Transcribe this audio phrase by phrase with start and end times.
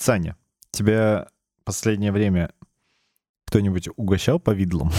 [0.00, 0.34] Саня,
[0.70, 1.28] тебя
[1.64, 2.50] последнее время
[3.46, 4.90] кто-нибудь угощал повидлом?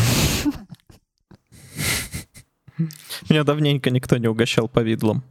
[3.27, 5.24] Меня давненько никто не угощал повидлом.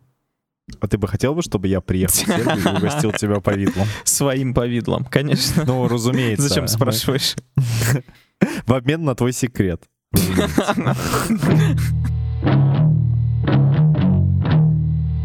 [0.80, 3.86] А ты бы хотел бы, чтобы я приехал в Сербию и угостил тебя повидлом?
[4.04, 5.64] Своим повидлом, конечно.
[5.64, 6.48] Ну, разумеется.
[6.48, 7.36] Зачем спрашиваешь?
[8.66, 9.84] В обмен на твой секрет.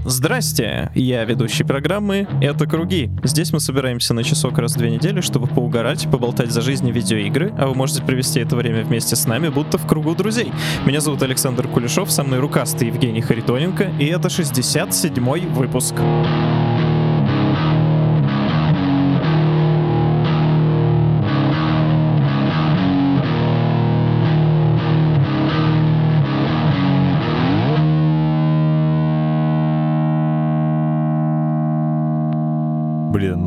[0.07, 3.09] Здрасте, я ведущий программы «Это Круги».
[3.23, 7.51] Здесь мы собираемся на часок раз в две недели, чтобы поугарать, поболтать за жизнь видеоигры,
[7.57, 10.51] а вы можете провести это время вместе с нами, будто в кругу друзей.
[10.85, 15.95] Меня зовут Александр Кулешов, со мной рукастый Евгений Харитоненко, и это 67-й выпуск.
[15.95, 16.44] Блин,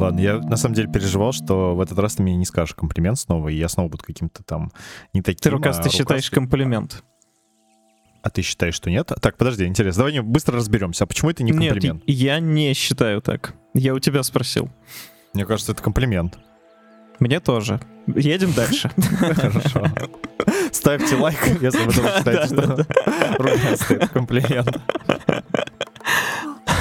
[0.08, 3.18] ладно, я на самом деле переживал, что в этот раз ты мне не скажешь комплимент
[3.18, 4.70] снова, и я снова буду каким-то там
[5.12, 5.40] не таким.
[5.40, 6.34] Ты рукастый а считаешь рукастый.
[6.34, 7.04] комплимент?
[8.22, 9.10] А ты считаешь, что нет?
[9.22, 10.04] Так, подожди, интересно.
[10.04, 11.04] Давай быстро разберемся.
[11.04, 12.02] А почему это не Нет, комплимент?
[12.06, 13.54] я не считаю так.
[13.74, 14.68] Я у тебя спросил.
[15.34, 16.38] Мне кажется, это комплимент.
[17.20, 17.80] Мне тоже.
[18.06, 18.90] Едем дальше.
[19.18, 19.86] Хорошо.
[20.72, 22.86] Ставьте лайк, если вы тоже считаете, что
[23.38, 24.80] рукастый комплимент.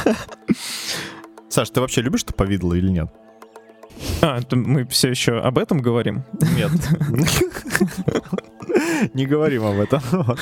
[1.58, 3.10] Саш, ты вообще любишь повидло или нет?
[4.22, 6.24] А, это мы все еще об этом говорим?
[6.56, 6.70] Нет.
[9.16, 10.00] Не говорим об этом.
[10.12, 10.40] Вот.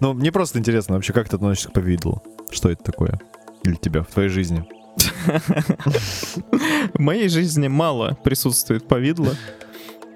[0.00, 2.24] Ну, мне просто интересно вообще, как ты относишься к повидлу?
[2.50, 3.20] Что это такое?
[3.62, 4.64] Для тебя в твоей жизни?
[6.94, 9.36] В моей жизни мало присутствует повидло.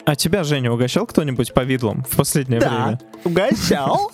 [0.04, 2.98] А тебя, Женя, угощал кто-нибудь повидлом в последнее время?
[3.24, 4.10] Угощал?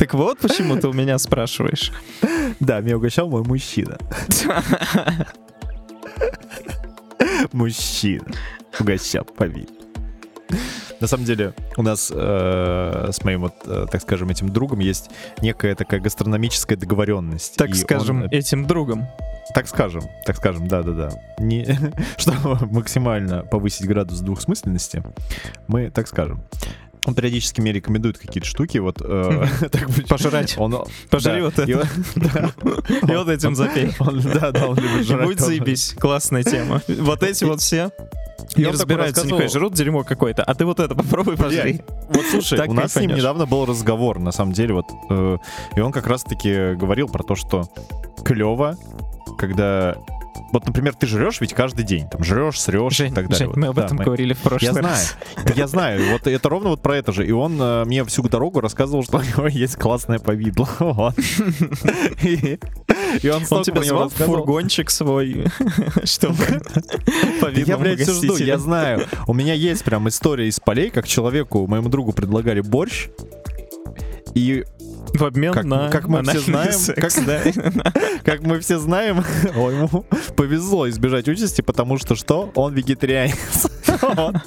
[0.00, 1.92] Так вот, почему ты у меня спрашиваешь.
[2.58, 3.98] Да, меня угощал мой мужчина.
[7.52, 8.24] Мужчина.
[8.80, 9.76] Угощал повидло.
[11.00, 15.10] На самом деле, у нас э, с моим, вот, э, так скажем, этим другом есть
[15.42, 17.56] некая такая гастрономическая договоренность.
[17.56, 19.06] Так скажем, он, этим другом.
[19.54, 21.10] Так скажем, так скажем, да-да-да.
[21.38, 21.78] Не,
[22.16, 25.02] чтобы максимально повысить градус двухсмысленности,
[25.68, 26.42] мы так скажем.
[27.04, 29.00] Он периодически мне рекомендует какие-то штуки, вот...
[29.00, 30.54] э, так Пожрать.
[30.58, 31.70] Он, Пожри да, вот это.
[31.70, 33.92] И вот этим запей.
[34.34, 35.50] Да, да, он любит жрать будь тоже.
[35.50, 35.94] заебись.
[35.98, 36.82] Классная тема.
[36.88, 37.90] Вот эти вот все
[38.56, 40.42] И не разбираются, нихуя, жрут дерьмо какое-то.
[40.44, 41.82] А ты вот это попробуй пожри.
[42.08, 45.38] Вот слушай, Так у нас с ним недавно был разговор, на самом деле, вот, э,
[45.76, 47.68] и он как раз-таки говорил про то, что
[48.24, 48.76] клево,
[49.38, 49.96] когда,
[50.52, 53.38] вот, например, ты жрешь ведь каждый день, там, жрешь, срешь и Жень, так далее.
[53.38, 55.16] Жень, Вот, мы об да, этом мы- говорили в прошлый Я знаю, раз.
[55.44, 57.26] Да я знаю, вот это ровно вот про это же.
[57.26, 60.68] И он э, мне всю дорогу рассказывал, что у него есть классное повидло.
[60.80, 61.14] Вот.
[62.22, 62.58] И
[63.22, 65.46] и он Он него звал фургончик свой,
[66.04, 66.36] чтобы
[66.74, 66.82] Да
[67.40, 69.06] повидлом Я, блядь, все жду, я знаю.
[69.26, 73.08] У меня есть прям история из полей, как человеку, моему другу предлагали борщ,
[74.34, 74.64] и
[75.14, 77.92] В обмен Как- на как мы все знаем, секс, как- да.
[78.24, 79.24] Как мы все знаем,
[79.54, 80.04] ему
[80.36, 82.50] повезло избежать участи, потому что что?
[82.54, 83.66] Он вегетарианец.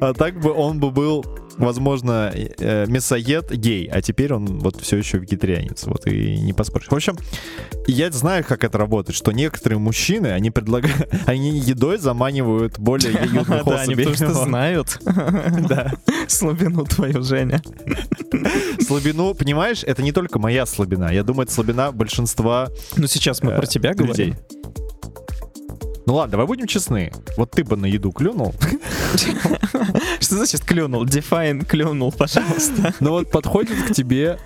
[0.00, 1.24] А так бы он бы был,
[1.58, 5.84] возможно, э, мясоед гей, а теперь он вот все еще вегетарианец.
[5.86, 6.88] Вот и не поспоришь.
[6.88, 7.16] В общем,
[7.86, 13.48] я знаю, как это работает, что некоторые мужчины, они предлагают, они едой заманивают более юных
[13.66, 14.98] Да, они потому что знают
[15.68, 15.92] Да.
[16.28, 17.62] слабину твою, Женя.
[18.80, 21.12] Слабину, понимаешь, это не только моя слабина.
[21.12, 24.34] Я думаю, это слабина большинства Ну сейчас мы Э, про тебя говорим.
[26.06, 27.12] Ну ладно, давай будем честны.
[27.36, 28.54] Вот ты бы на еду клюнул.
[30.20, 31.04] Что значит клюнул?
[31.04, 32.94] Define клюнул, пожалуйста.
[33.00, 34.38] Ну вот подходит к тебе...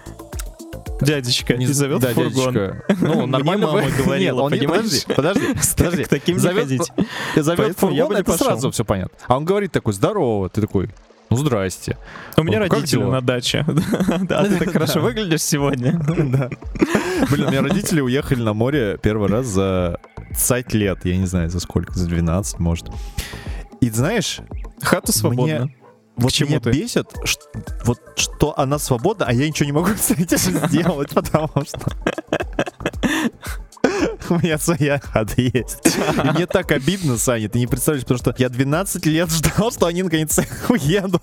[1.02, 2.52] Дядечка, не зовет да, фургон.
[2.52, 2.84] дядечка.
[3.00, 5.04] Ну, Мне нормально мама бы- говорила, Нет, он не- понимаешь?
[5.06, 5.46] Подожди,
[5.78, 6.04] подожди.
[6.04, 6.82] К таким Зовет- ходить.
[7.36, 8.46] Зовет Поэтому я фургон, бы не это пошел.
[8.48, 9.16] сразу все понятно.
[9.26, 10.50] А он говорит такой, здорово.
[10.50, 10.90] Ты такой,
[11.30, 11.96] ну здрасте.
[12.36, 13.64] У меня Ну, родители на даче.
[14.22, 15.92] Да, ты так хорошо выглядишь сегодня.
[16.06, 16.50] Да.
[17.30, 21.04] Блин, у меня родители уехали на море первый раз за 20 лет.
[21.04, 22.86] Я не знаю, за сколько, за 12, может.
[23.80, 24.40] И знаешь,
[24.82, 25.70] Хата свободна.
[26.16, 26.70] вот чему меня ты?
[26.72, 27.38] бесит, ш-
[27.84, 30.38] вот что она свободна, а я ничего не могу с этим
[30.68, 31.80] сделать, потому что
[34.34, 35.78] у меня своя хата есть.
[35.86, 39.86] И мне так обидно, Саня, ты не представляешь, потому что я 12 лет ждал, что
[39.86, 40.38] они наконец
[40.68, 41.22] уедут.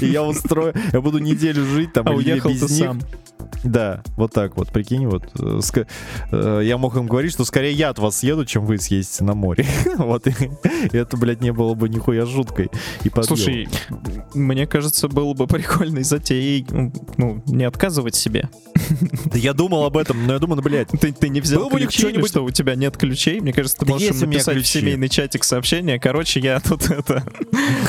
[0.00, 2.84] И я устрою, я буду неделю жить там А уехал без ты них.
[2.84, 3.02] сам.
[3.64, 5.24] Да, вот так вот, прикинь, вот.
[5.38, 5.60] э,
[6.32, 9.34] э, Я мог им говорить, что скорее я от вас съеду, чем вы съездите на
[9.34, 9.64] море.
[9.96, 10.32] Вот, и
[10.92, 12.70] и это, блядь, не было бы нихуя жуткой.
[13.04, 13.24] И подъем.
[13.24, 13.68] Слушай,
[14.34, 16.66] Мне кажется, было бы прикольной затеей,
[17.16, 18.48] ну, не отказывать себе.
[19.26, 21.80] Да я думал об этом, но я думаю, ну, блядь, Ты, ты не взял Было
[21.80, 23.40] ключи или что, у тебя нет ключей?
[23.40, 25.98] Мне кажется, ты Да можешь написать в семейный чатик сообщение.
[25.98, 27.24] Короче, я тут это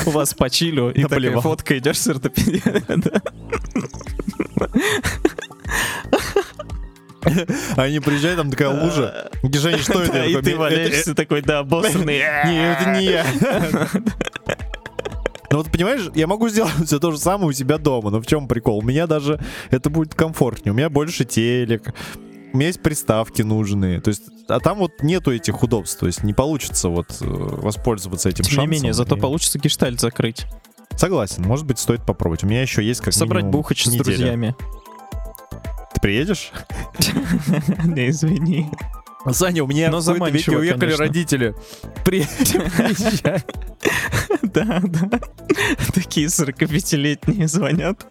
[0.06, 2.62] у вас почилю, и такая фотка идешь с ортопедией.
[7.76, 9.30] Они приезжают, там такая лужа.
[9.42, 10.24] Женя, что это?
[10.24, 12.18] И ты «Э, э, валяешься такой, да, обоссанный.
[12.44, 13.26] Не, это не я.
[15.50, 18.26] Ну вот понимаешь, я могу сделать все то же самое у себя дома, но в
[18.26, 18.78] чем прикол?
[18.78, 19.40] У меня даже
[19.70, 21.94] это будет комфортнее, у меня больше телек,
[22.52, 26.22] у меня есть приставки нужные, то есть, а там вот нету этих удобств, то есть
[26.22, 28.70] не получится вот э, воспользоваться этим Тем не шансом.
[28.70, 30.44] менее, зато И- получится гештальт закрыть.
[30.98, 32.44] Согласен, может быть, стоит попробовать.
[32.44, 34.54] У меня еще есть как Собрать бухач с друзьями.
[35.98, 36.52] Ты приедешь?
[37.84, 38.70] Не, извини.
[39.32, 41.04] Саня, у меня Но в какой-то веке уехали конечно.
[41.04, 41.54] родители.
[42.04, 43.42] Приезжай.
[44.42, 45.20] Да, да.
[45.92, 48.06] Такие 45-летние звонят.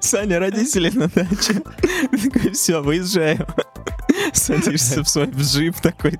[0.00, 1.62] Саня, родители на даче.
[2.10, 3.46] Такой, все, выезжаю.
[4.32, 6.18] Садишься в свой джип такой.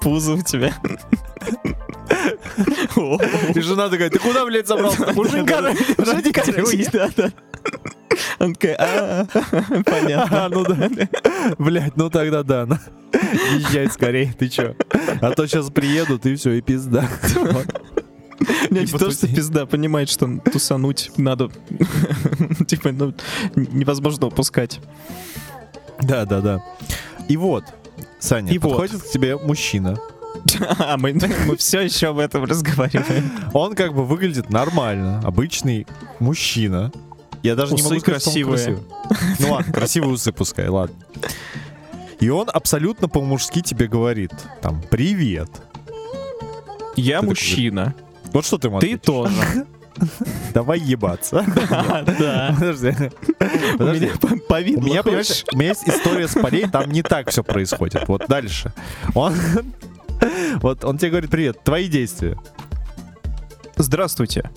[0.00, 0.72] Пузо у тебя.
[3.54, 5.12] И жена такая, ты куда, блядь, собрался?
[5.12, 5.60] Муженька,
[5.98, 7.32] родители Да, да.
[8.38, 9.26] Он такой, а,
[9.84, 10.48] понятно.
[10.50, 10.90] Ну да.
[11.58, 12.66] Блять, ну тогда да.
[13.56, 14.74] Езжай скорее, ты чё?
[15.20, 17.08] А то сейчас приедут и все, и пизда.
[17.36, 17.66] Вот.
[18.70, 21.50] Не, то, что пизда, понимает, что тусануть надо.
[22.66, 23.14] Типа, ну,
[23.54, 24.80] невозможно упускать.
[26.02, 26.64] Да, да, да.
[27.28, 27.64] И вот,
[28.18, 28.70] Саня, И вот.
[28.70, 29.98] подходит к тебе мужчина.
[30.78, 31.12] А, мы,
[31.46, 33.30] мы все еще об этом разговариваем.
[33.52, 35.86] Он как бы выглядит нормально, обычный
[36.18, 36.92] мужчина.
[37.42, 38.78] Я даже не Усы могу сказать, что он красивый.
[39.38, 40.96] Ну ладно, красивые усы пускай, ладно.
[42.20, 45.50] И он абсолютно по-мужски тебе говорит, там, привет.
[46.96, 47.94] Я Ты мужчина.
[48.32, 49.32] Вот что ты ему Ты тоже.
[50.54, 51.44] Давай ебаться.
[52.18, 52.54] Да.
[52.58, 52.94] Подожди.
[53.74, 54.04] У Подожди.
[54.06, 57.02] меня по- по виду У меня, понимаешь, у меня есть история с полей, там не
[57.02, 58.06] так все происходит.
[58.08, 58.72] Вот дальше.
[59.14, 59.34] Он,
[60.56, 62.38] вот он тебе говорит, привет, твои действия.
[63.76, 64.50] Здравствуйте.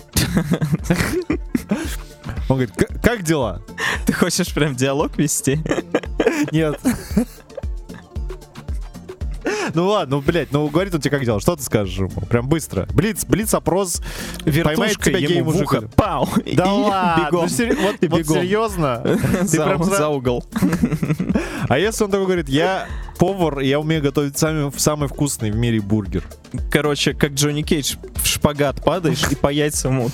[2.48, 3.62] Он говорит, «К- как дела?
[4.06, 5.58] Ты хочешь прям диалог вести?
[6.52, 6.78] Нет.
[9.74, 12.10] Ну ладно, ну, блядь, ну говорит он тебе как дела, что ты скажешь ему?
[12.28, 12.86] Прям быстро.
[12.92, 14.02] Блиц, блиц опрос.
[14.44, 15.62] Поймает тебя гей-мужик.
[15.62, 15.88] ухо.
[15.96, 16.28] Пау!
[16.52, 17.48] Да ладно, бегом.
[17.48, 19.02] ну, вот, серьезно?
[19.50, 20.44] Ты прям за угол.
[21.66, 22.86] А если он такой говорит, я
[23.18, 26.22] повар, я умею готовить самый, самый вкусный в мире бургер.
[26.70, 30.10] Короче, как Джонни Кейдж в шпагат падаешь и по яйцам ему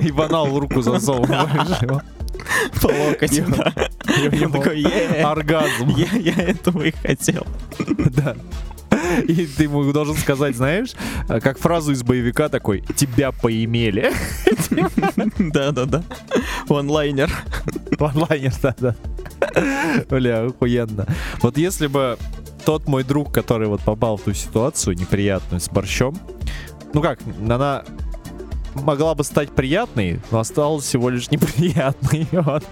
[0.00, 1.78] И банал руку засовываешь.
[2.80, 3.40] по локоть.
[4.32, 5.88] Ему такой, «Е, Оргазм.
[5.96, 7.46] я я этого и хотел.
[8.16, 8.36] Да.
[9.26, 10.92] И ты ему должен сказать, знаешь,
[11.28, 14.12] э, как фразу из боевика такой, тебя поимели.
[15.38, 16.02] Да-да-да.
[16.68, 17.30] Онлайнер.
[17.98, 18.94] Онлайнер, да-да.
[20.10, 21.06] Бля, охуенно.
[21.40, 22.18] Вот если бы
[22.64, 26.16] тот мой друг, который вот попал в ту ситуацию неприятную с борщом,
[26.92, 27.84] ну как, она
[28.74, 32.64] могла бы стать приятной, но осталась всего лишь неприятной, вот,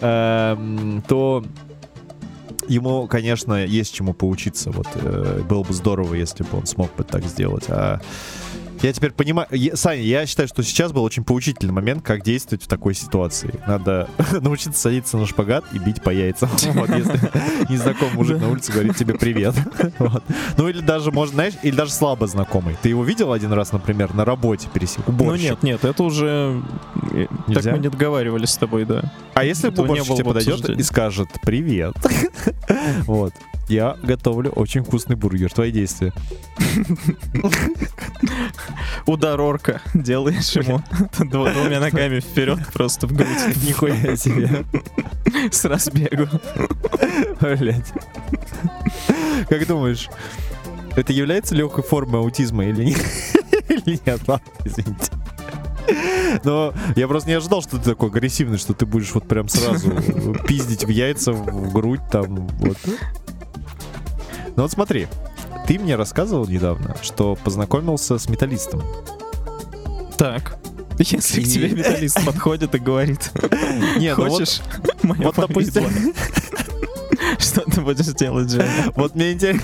[0.00, 1.44] Эм, то
[2.68, 4.70] ему, конечно, есть чему поучиться.
[4.70, 7.64] Вот э, было бы здорово, если бы он смог бы так сделать.
[7.68, 8.00] А
[8.82, 12.64] я теперь понимаю, я- Саня, я считаю, что сейчас был очень поучительный момент, как действовать
[12.64, 13.54] в такой ситуации.
[13.66, 14.08] Надо
[14.40, 16.48] научиться садиться на шпагат и бить по яйцам.
[16.74, 17.20] Вот, если
[17.72, 19.54] незнакомый мужик на улице говорит тебе привет.
[19.98, 20.24] Вот.
[20.56, 22.76] Ну или даже, может, знаешь, или даже слабо знакомый.
[22.82, 25.04] Ты его видел один раз, например, на работе пересек?
[25.06, 26.60] Ну нет, нет, это уже...
[27.12, 27.62] э, Нельзя?
[27.62, 29.12] Так мы не договаривались с тобой, да.
[29.34, 31.94] А если Этого уборщик тебе подойдет и скажет «Привет».
[33.06, 33.32] Вот.
[33.72, 35.50] Я готовлю очень вкусный бургер.
[35.50, 36.12] Твои действия.
[39.06, 40.82] Удар орка делаешь ему
[41.18, 43.56] двумя ногами вперед просто в грудь.
[43.66, 44.66] Нихуя себе.
[45.50, 46.28] С разбегу.
[47.40, 47.94] Блять.
[49.48, 50.10] Как думаешь,
[50.94, 53.00] это является легкой формой аутизма или нет?
[53.70, 54.20] Или нет?
[54.26, 55.10] Ладно, извините.
[56.44, 59.92] Но я просто не ожидал, что ты такой агрессивный, что ты будешь вот прям сразу
[60.46, 62.76] пиздить в яйца, в грудь там, вот.
[64.56, 65.08] Ну вот смотри,
[65.66, 68.82] ты мне рассказывал недавно, что познакомился с металлистом.
[70.18, 70.58] Так.
[70.98, 73.30] Если к И- тебе металлист подходит и говорит,
[73.96, 74.60] Не, ну вот- хочешь
[75.02, 76.12] мое вот, допустим, повидло?»
[77.38, 78.92] Что ты будешь делать, Женя?
[78.94, 79.62] вот мне интересно.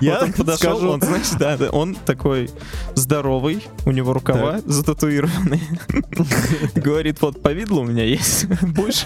[0.00, 2.50] Я вот он подошел, скажу- он, знаешь, да, да, он такой
[2.94, 5.60] здоровый, у него рукава зататуированные.
[6.74, 8.46] Говорит, вот повидло у меня есть.
[8.62, 9.04] Будешь?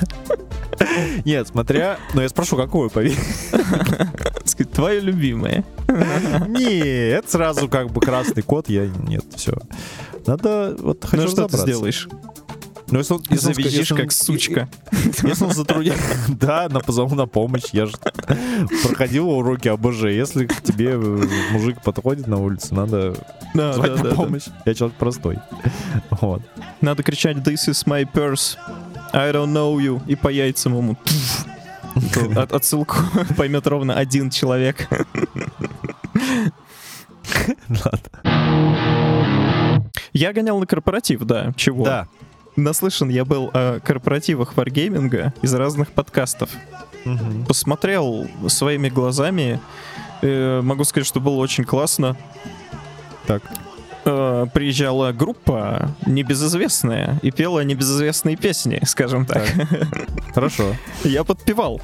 [1.24, 1.98] Нет, смотря...
[2.14, 3.52] Ну, я спрошу, какую повинность?
[4.58, 5.64] Сказать, твое любимое.
[6.48, 8.86] Нет, сразу как бы красный кот, я...
[8.86, 9.54] Нет, все.
[10.26, 12.08] Надо вот хочу Ну что ты сделаешь?
[12.90, 14.68] Ну, если он, если если он- как сучка.
[15.22, 16.00] Если он затрудняет...
[16.28, 17.64] Да, на позову на помощь.
[17.72, 17.92] Я же
[18.82, 20.04] проходил уроки АБЖ.
[20.04, 23.14] Если к тебе э, мужик подходит на улице, надо
[23.54, 24.16] Да, звать да, на да, да.
[24.16, 24.44] помощь.
[24.64, 25.38] Я человек простой.
[26.10, 26.42] Вот.
[26.80, 28.56] Надо кричать «This is my purse,
[29.12, 30.94] I don't know you» и по яйцам ему.
[30.96, 31.44] Пф.
[32.36, 32.96] От- Отсылку
[33.36, 34.88] поймет ровно один человек.
[37.68, 39.18] Ладно.
[40.12, 41.52] Я гонял на корпоратив, да.
[41.56, 41.84] Чего?
[41.84, 42.08] Да.
[42.56, 46.50] Наслышан я был о корпоративах варгейминга из разных подкастов.
[47.04, 47.44] Мгм.
[47.46, 49.60] Посмотрел своими глазами.
[50.22, 52.16] Э, могу сказать, что было очень классно.
[53.26, 53.42] Так.
[54.10, 59.46] Э, приезжала группа небезызвестная и пела небезызвестные песни, скажем так.
[60.34, 60.74] Хорошо.
[61.04, 61.82] Я подпевал.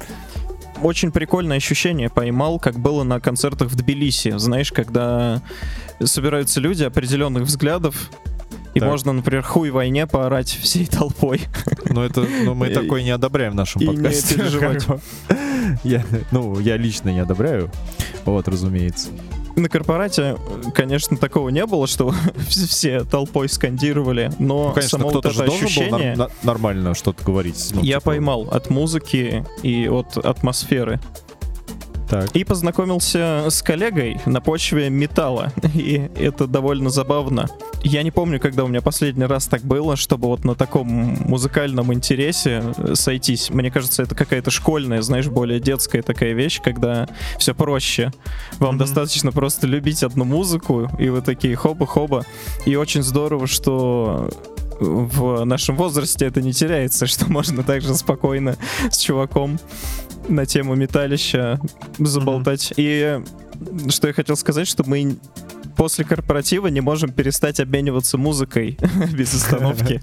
[0.81, 4.37] Очень прикольное ощущение поймал, как было на концертах в Тбилиси.
[4.39, 5.39] Знаешь, когда
[6.03, 8.09] собираются люди определенных взглядов,
[8.73, 8.89] и Так.
[8.89, 11.41] можно, например, хуй войне поорать всей толпой.
[11.87, 14.43] Но это, но мы И- такое не одобряем в нашем подкасте.
[15.83, 17.71] Я, ну, я лично не одобряю.
[18.25, 19.09] Вот, разумеется.
[19.55, 20.37] На корпорате,
[20.73, 22.13] конечно, такого не было, что
[22.49, 27.71] все толпой скандировали, но Ну, конечно, само вот это ощущение нар- на- нормально что-то говорить.
[27.73, 30.99] ну, я типа, поймал от музыки и от атмосферы.
[32.09, 32.35] Так.
[32.35, 35.51] И познакомился с коллегой на почве металла.
[35.73, 37.49] И это довольно забавно.
[37.83, 41.93] Я не помню, когда у меня последний раз так было, чтобы вот на таком музыкальном
[41.93, 43.49] интересе э, сойтись.
[43.49, 47.07] Мне кажется, это какая-то школьная, знаешь, более детская такая вещь, когда
[47.39, 48.11] все проще.
[48.59, 48.79] Вам Мгм.
[48.79, 52.25] достаточно просто любить одну музыку, и вы такие хоба-хоба.
[52.65, 54.29] И очень здорово, что
[54.79, 58.57] в нашем возрасте это не теряется, что можно также спокойно
[58.91, 59.59] с чуваком
[60.29, 61.59] на тему металища
[61.97, 62.73] заболтать.
[62.77, 63.21] И
[63.89, 65.17] что я хотел сказать, что мы
[65.75, 68.77] после корпоратива не можем перестать обмениваться музыкой
[69.13, 70.01] без остановки.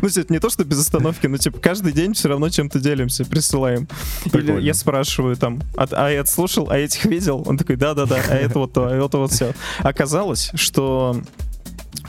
[0.00, 3.24] Ну, это не то, что без остановки, но типа каждый день все равно чем-то делимся,
[3.24, 3.86] присылаем.
[4.32, 7.42] Или я спрашиваю там, а, а это слушал, а этих видел?
[7.46, 9.52] Он такой, да-да-да, а это вот то, а это вот все.
[9.78, 11.20] Оказалось, что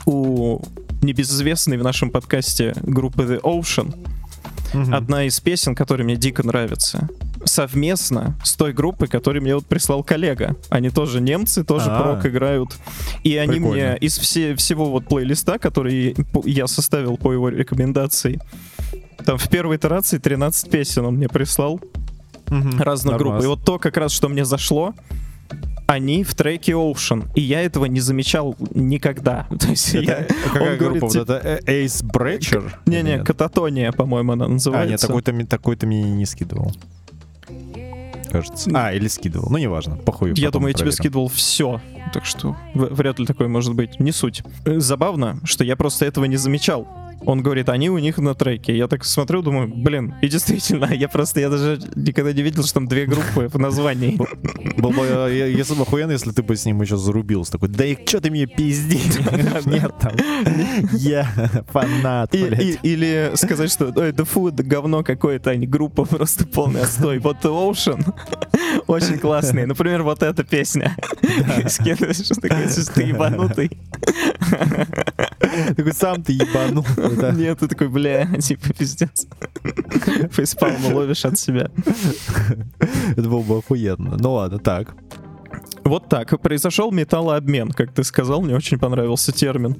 [0.06, 0.62] у
[1.02, 3.94] небезызвестной в нашем подкасте группы The Ocean
[4.92, 7.08] одна из песен, которая мне дико нравится,
[7.44, 10.56] совместно с той группой, которую мне вот прислал коллега.
[10.70, 12.02] Они тоже немцы, тоже А.
[12.02, 12.76] прок играют.
[13.24, 13.72] И они Прикольно.
[13.72, 18.40] мне из все, всего вот плейлиста, который я составил по его рекомендации,
[19.24, 21.80] там в первой итерации 13 песен он мне прислал
[22.48, 22.80] Мгм.
[22.80, 23.42] разных групп.
[23.42, 24.94] И вот то как раз, что мне зашло,
[25.86, 27.28] они в треке Ocean.
[27.34, 29.46] И я этого не замечал никогда.
[29.60, 30.00] То есть я...
[30.20, 31.04] Это- какая он говорит, группа?
[31.06, 32.72] Вот типа, это Ace Breacher?
[32.86, 35.06] Не-не, кататония, по-моему, она А, нет, называется.
[35.06, 36.72] такой-то, такой-то мне не скидывал.
[38.32, 38.70] Кажется.
[38.74, 39.48] А, или скидывал.
[39.50, 39.96] Ну, неважно.
[39.96, 40.32] Похуй.
[40.36, 40.96] Я думаю, я тебе проверим.
[40.96, 41.80] скидывал все.
[42.12, 44.00] Так что вряд ли такое может быть.
[44.00, 44.42] Не суть.
[44.64, 46.88] Э, Забавно, что я просто этого не замечал.
[47.24, 48.76] Он говорит, они у них на треке.
[48.76, 52.74] Я так смотрю, думаю, блин, и действительно, я просто, я даже никогда не видел, что
[52.74, 54.16] там две группы в названии.
[54.78, 57.52] Был бы, э, я- если бы охуенно, если ты бы с ним еще зарубился.
[57.52, 59.18] Такой, да и что ты мне пиздишь?
[59.66, 60.12] Нет там.
[60.92, 61.24] Я
[61.68, 67.18] фанат, или сказать, что ой, да фу, да говно какое-то, они группа просто полный отстой.
[67.18, 68.12] Вот The Ocean
[68.86, 69.66] очень классные.
[69.66, 70.96] Например, вот эта песня.
[71.68, 73.70] Скидываешь, что ты ебанутый.
[75.76, 77.16] Такой, сам ты ебанутый.
[77.20, 77.32] да.
[77.32, 79.26] Нет, ты такой, бля, типа, пиздец.
[80.30, 81.70] Фейспалму ловишь от себя.
[83.16, 84.16] Это было бы охуенно.
[84.18, 84.94] Ну ладно, так.
[85.84, 86.40] Вот так.
[86.40, 89.76] Произошел металлообмен, как ты сказал, мне очень понравился термин.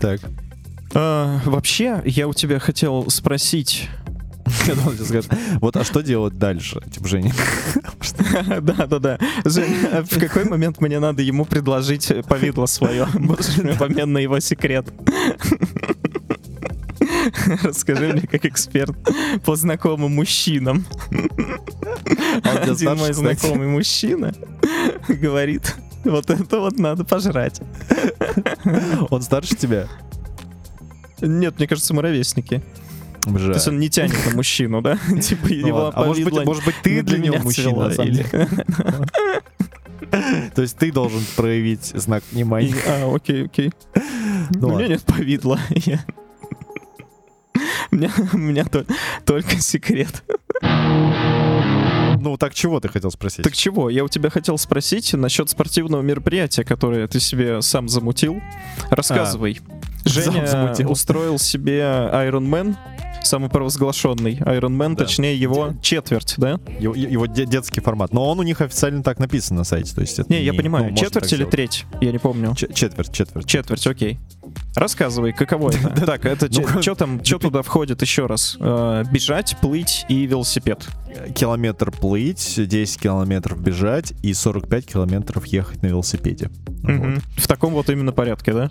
[0.00, 0.20] Так.
[0.92, 3.88] А, вообще, я у тебя хотел спросить.
[5.60, 6.80] Вот, а что делать дальше?
[6.90, 7.32] Типа, Женя.
[8.60, 9.18] Да, да, да.
[9.44, 13.06] Жень, а в какой момент мне надо ему предложить повидло свое?
[13.06, 14.86] В обмен на его секрет?
[17.62, 18.96] Расскажи мне, как эксперт
[19.44, 20.84] по знакомым мужчинам.
[22.44, 24.34] А Один старше, мой знакомый мужчина
[25.08, 27.60] говорит, вот это вот надо пожрать.
[29.10, 29.86] Он старше тебя?
[31.20, 32.62] Нет, мне кажется, мы ровесники.
[33.22, 33.52] То Бля.
[33.54, 34.98] есть он не тянет на мужчину, да?
[35.22, 35.92] Типа Ну его.
[35.94, 38.48] А может быть, повидло может быть, ты для него мужчина, на самом деле.
[40.54, 42.74] То есть ты должен проявить знак внимания.
[42.86, 43.72] А, окей, окей.
[44.50, 45.58] Ну У меня нет повидла.
[47.92, 47.96] У
[48.38, 48.86] меня, то-
[49.24, 50.22] только секрет.
[52.22, 53.44] Ну, так чего ты хотел спросить?
[53.44, 58.40] Так чего, я у тебя хотел спросить насчет спортивного мероприятия, которое ты себе сам замутил.
[58.90, 59.60] Рассказывай.
[60.04, 60.90] Сам Женя замутил.
[60.90, 62.76] устроил себе Iron Man,
[63.22, 65.04] самопровозглашенный Iron Man, Да.
[65.04, 66.60] точнее его четверть, да?
[66.78, 68.12] Его, его де- детский формат.
[68.12, 69.94] Но он у них официально так написан на сайте.
[69.94, 72.54] То есть это Не, я не- понимаю, ну, четверть или треть, я не помню.
[72.56, 73.46] Ч- четверть, четверть.
[73.46, 74.18] Четверть, окей.
[74.76, 76.06] Рассказывай, каково это?
[76.06, 78.56] Так, это Ну, что там, что туда входит еще раз?
[78.60, 80.86] Э, Бежать, плыть и велосипед.
[81.34, 86.50] Километр плыть, 10 километров бежать и 45 километров ехать на велосипеде.
[87.36, 88.70] В таком вот именно порядке, да?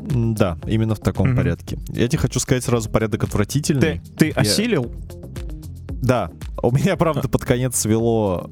[0.00, 1.78] Да, именно в таком порядке.
[1.88, 4.00] Я тебе хочу сказать сразу, порядок отвратительный.
[4.16, 4.92] Ты осилил?
[6.00, 6.30] Да,
[6.62, 8.48] у меня, правда, под конец свело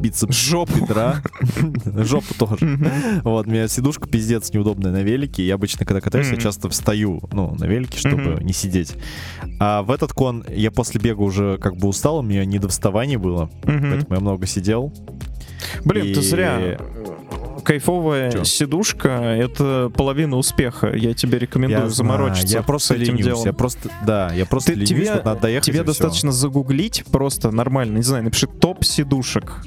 [0.00, 0.72] бицепс Жопу.
[0.80, 1.22] бедра.
[2.04, 2.78] Жопу тоже.
[3.22, 5.46] Вот, у меня сидушка пиздец неудобная на велике.
[5.46, 8.94] Я обычно, когда катаюсь, я часто встаю, ну, на велике, чтобы не сидеть.
[9.58, 12.68] А в этот кон я после бега уже как бы устал, у меня не до
[12.68, 13.50] вставания было.
[13.62, 14.92] Поэтому я много сидел.
[15.84, 16.78] Блин, ты зря.
[17.60, 18.44] Кайфовая Чё?
[18.44, 20.94] сидушка— это половина успеха.
[20.94, 23.24] Я тебе рекомендую Я заморочиться знаю, я просто этим ленюсь.
[23.24, 23.44] делом.
[23.46, 27.50] Я просто, да, я просто Ты- ленюсь, тебе- вот надо доехать Тебе достаточно загуглить просто
[27.50, 29.64] нормально, не знаю, напиши топ сидушек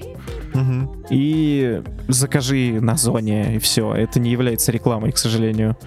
[0.54, 1.04] Мгм.
[1.10, 3.94] и закажи на зоне, и все.
[3.94, 5.78] Это не является рекламой, к сожалению.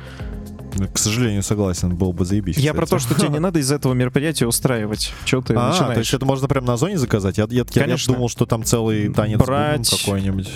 [0.78, 2.58] Ну, К сожалению, согласен, был бы заебись.
[2.58, 3.14] Я про то, кстати.
[3.14, 5.14] что тебе не надо из этого мероприятия устраивать.
[5.24, 5.94] Че ты А, начинаешь?
[5.94, 7.38] то есть это можно прям на зоне заказать?
[7.38, 8.12] Я, я, я- я Конечно.
[8.12, 9.40] думал, что там целый танец
[10.04, 10.50] какой-нибудь.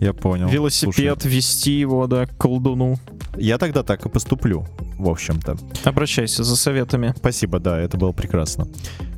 [0.00, 0.48] Я понял.
[0.48, 2.96] Велосипед, вести его, да, к колдуну.
[2.96, 4.64] Слушай, я тогда так и поступлю,
[4.98, 5.56] в общем-то.
[5.84, 7.14] Обращайся за советами.
[7.16, 8.66] Спасибо, да, это было прекрасно.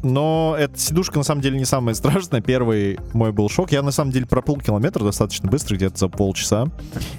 [0.03, 2.41] Но эта сидушка на самом деле не самая страшная.
[2.41, 3.73] Первый мой был шок.
[3.73, 6.69] Я на самом деле проплыл километр достаточно быстро, где-то за полчаса.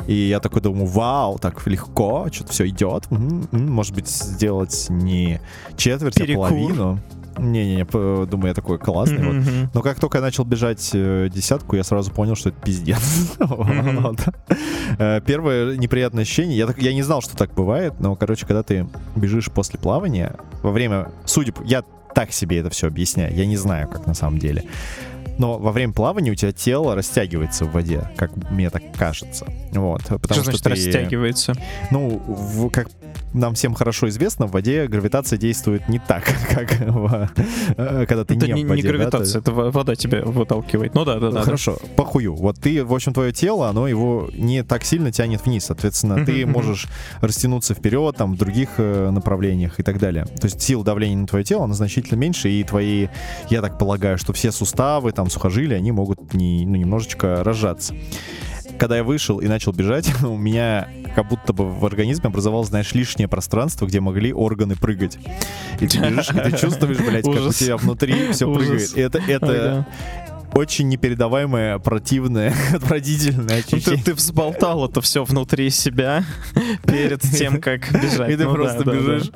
[0.07, 3.09] И я такой думаю, вау, так легко, что-то все идет.
[3.09, 5.41] Может быть, сделать не
[5.77, 6.45] четверть, Перекур.
[6.45, 6.99] а половину.
[7.37, 7.85] Не-не-не,
[8.25, 9.23] думаю, я такой классный.
[9.23, 9.35] вот.
[9.35, 9.71] Мгм.
[9.73, 12.99] Но как только я начал бежать э, десятку, я сразу понял, что это пиздец.
[13.39, 14.19] Вот.
[14.97, 18.63] Э, Первое неприятное ощущение, я, так- я не знал, что так бывает, но, короче, когда
[18.63, 21.63] ты бежишь после плавания, во время, судя по...
[21.63, 21.83] Я
[22.15, 24.63] так себе это все объясняю, я не знаю, как на самом деле.
[25.37, 29.45] Но во время плавания у тебя тело растягивается в воде, как мне так кажется.
[29.71, 30.01] Вот.
[30.03, 31.53] Потому Что значит ты- растягивается?
[31.91, 32.89] ну, в- как
[33.33, 37.29] нам всем хорошо известно, в воде гравитация действует не так, как в-
[37.77, 38.81] э, когда ты Это не не, в воде.
[38.81, 40.93] не да, гравитация, это во- вода тебя выталкивает.
[40.95, 41.41] Ну да, да, да.
[41.41, 42.35] хорошо, похую.
[42.35, 45.65] Вот ты, в общем, твое тело, оно его не так сильно тянет вниз.
[45.65, 46.87] Соответственно, ты можешь
[47.21, 50.25] растянуться вперед, там, в других э, направлениях и так далее.
[50.25, 53.07] То есть сила давления на твое тело, она значительно меньше, и твои,
[53.49, 57.93] я так полагаю, что все суставы, там, сухожилия, они могут не, ну, немножечко разжаться.
[58.79, 62.93] Когда я вышел и начал бежать, у меня как будто бы в организме образовалось, знаешь,
[62.93, 65.17] лишнее пространство, где могли органы прыгать.
[65.79, 68.97] И ты бежишь, и ты чувствуешь, блядь, как у тебя внутри все прыгает.
[68.97, 69.85] И это, это
[70.53, 74.03] очень непередаваемое, противное, отвратительное Ну, Ты, ощущение.
[74.03, 76.23] ты взболтал это все внутри себя
[76.85, 78.31] перед тем, как бежать.
[78.31, 78.97] И ты Ну да, просто да, да.
[78.97, 79.31] бежишь,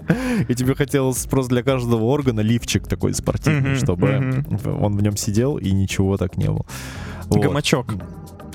[0.48, 5.58] и тебе хотелось просто для каждого органа лифчик такой спортивный, чтобы он в нем сидел
[5.58, 6.66] и ничего так не было.
[7.26, 7.40] Вот.
[7.42, 7.94] Гамачок.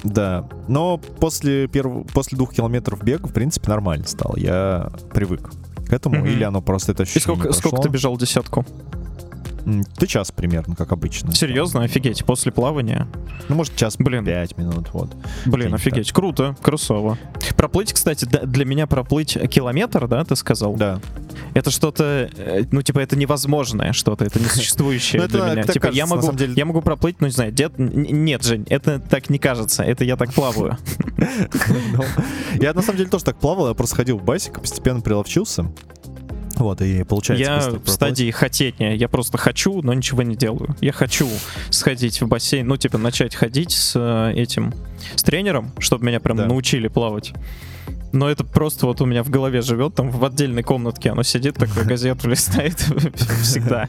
[0.05, 0.49] Да.
[0.69, 2.07] Но после, перв...
[2.13, 4.37] после двух километров бега, в принципе, нормально стало.
[4.37, 5.51] Я привык
[5.89, 6.17] к этому.
[6.19, 6.27] Мгм.
[6.27, 7.83] Или оно просто это И ощущение сколько, сколько прошло.
[7.83, 8.65] ты бежал десятку?
[9.97, 11.33] Ты час примерно, как обычно.
[11.33, 13.07] Серьезно, офигеть, после плавания?
[13.49, 14.25] Ну, может, час Блин.
[14.25, 15.15] пять минут, вот.
[15.47, 17.19] Блин, офигеть, круто, красово.
[17.57, 20.75] Проплыть, кстати, для меня проплыть километр, да, ты сказал?
[20.75, 21.01] Да.
[21.55, 25.63] Это что-то, э, ну, типа, это невозможное что-то, это несуществующее Ну, для меня.
[25.65, 27.79] так Типа, я могу, я могу проплыть, ну, не знаю, дед...
[27.79, 30.79] Нет, Жень, это так не кажется, это я так плаваю.
[31.93, 32.05] Ну,
[32.61, 35.71] Я на самом деле тоже так плавал, я просто ходил в басик, постепенно приловчился.
[36.59, 38.95] Вот, и получается Я в стадии хотения.
[38.95, 40.75] Я просто хочу, но ничего не делаю.
[40.81, 41.29] Я хочу
[41.71, 44.75] сходить в бассейн, ну, типа, начать ходить с э, этим,
[45.15, 46.47] с тренером, чтобы меня прям Да.
[46.47, 47.33] научили плавать.
[48.11, 51.57] Но это просто вот у меня в голове живет, там в отдельной комнатке оно сидит,
[51.57, 52.79] такое газету листает
[53.43, 53.85] всегда.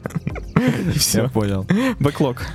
[0.58, 1.30] И Я все.
[1.30, 1.66] понял.
[2.00, 2.46] Бэклог.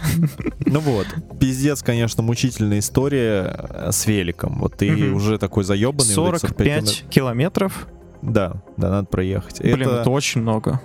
[0.67, 1.07] Ну вот,
[1.41, 4.59] пиздец, конечно, мучительная история э, с великом.
[4.59, 6.15] Вот ты уже такой заебанный.
[6.15, 7.87] вот эти 45 километров.
[8.25, 9.61] Да, да, надо проехать.
[9.61, 10.81] Блин, это, это очень много.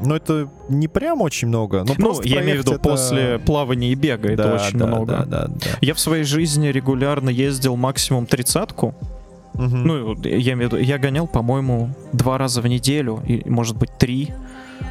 [0.00, 1.84] Ну, это не прям очень много.
[1.86, 4.86] Ну, Ну, я имею в виду это- после плавания и бега, это Да, очень да,
[4.86, 5.06] много.
[5.12, 5.66] Да, да, да.
[5.80, 8.94] Я в своей жизни регулярно ездил максимум тридцатку.
[9.54, 9.84] Мгм.
[9.84, 13.90] Ну, я имею в виду, я гонял, по-моему, два раза в неделю, и, может быть,
[13.98, 14.32] три.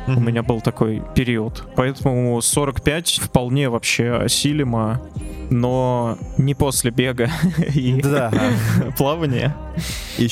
[0.07, 0.25] У Мгм.
[0.25, 1.63] меня был такой период.
[1.77, 4.99] Поэтому 45 вполне вообще осилимо,
[5.49, 7.29] но не после бега
[7.73, 8.01] и
[8.97, 9.55] плавания.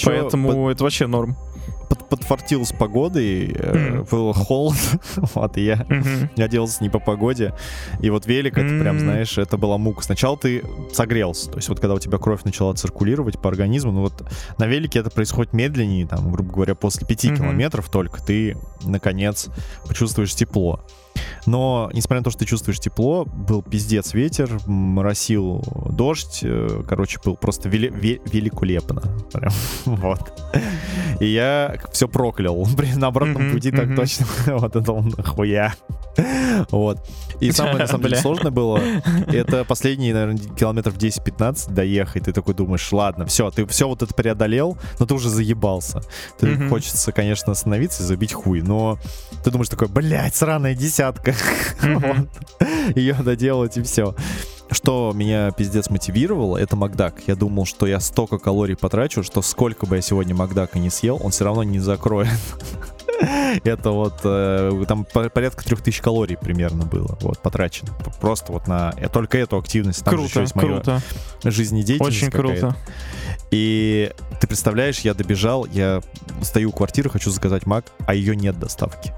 [0.04, 1.38] Поэтому это вообще норм.
[2.16, 4.04] Под, подфартил с погодой, э, Мгм.
[4.10, 4.80] было холодно,
[5.36, 6.30] вот, и я Мгм.
[6.38, 7.54] оделся не по погоде,
[8.02, 10.02] и вот велик, это прям, знаешь, это была мука.
[10.04, 14.02] Сначала ты согрелся, то есть вот когда у тебя кровь начала циркулировать по организму, ну
[14.02, 14.24] вот
[14.58, 17.38] на велике это происходит медленнее, там, грубо говоря, после пяти Мгм.
[17.38, 19.48] километров только ты, наконец,
[19.88, 20.86] почувствуешь тепло.
[21.46, 26.40] Но, несмотря на то, что ты чувствуешь тепло, был пиздец ветер, моросил дождь.
[26.44, 29.02] э, Короче, был просто вели- ве- великолепно.
[29.32, 29.52] Прям,
[29.86, 30.34] вот.
[31.20, 32.66] И я все проклял.
[32.76, 34.26] Блин, на обратном пути так точно.
[34.48, 35.74] Вот это он нахуя.
[36.72, 37.06] Вот.
[37.42, 38.80] И самое, на самом деле, сложное было,
[39.28, 42.24] это последние, наверное, километров 10-15 доехать.
[42.24, 46.02] Ты такой думаешь, ладно, все, ты все вот это преодолел, но ты уже заебался.
[46.40, 48.98] Ты хочется, конечно, остановиться и забить хуй, но
[49.44, 51.25] ты думаешь такой, блядь, сраная десятка.
[51.82, 52.30] Мгм.
[52.96, 54.16] Ее доделать и все.
[54.72, 57.16] Что меня пиздец мотивировало, это Макдак.
[57.28, 61.20] Я думал, что я столько калорий потрачу, что сколько бы я сегодня Макдака не съел,
[61.24, 62.30] он все равно не закроет.
[63.64, 67.90] Это вот э, там по- порядка 3000 калорий примерно было, вот, потрачено.
[68.20, 70.04] Просто вот на э, только эту активность.
[70.04, 71.02] Там же еще Круто, круто.
[71.52, 72.76] жизнедеятельность Очень круто.
[73.52, 74.12] И
[74.42, 76.02] ты представляешь, я добежал, я
[76.42, 79.14] стою у квартиры, хочу заказать мак, а ее нет доставки.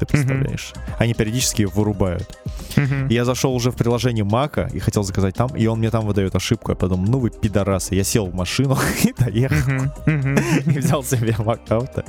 [0.00, 0.72] Ты представляешь?
[0.98, 2.38] Они периодически вырубают.
[2.76, 6.06] И я зашел уже в приложение Мака и хотел заказать там, и он мне там
[6.06, 6.72] выдает ошибку.
[6.72, 7.94] Я подумал, ну вы пидорасы.
[7.94, 9.92] Я сел в машину и доехал.
[10.06, 10.38] Мгм.
[10.66, 12.02] И взял себе Мак авто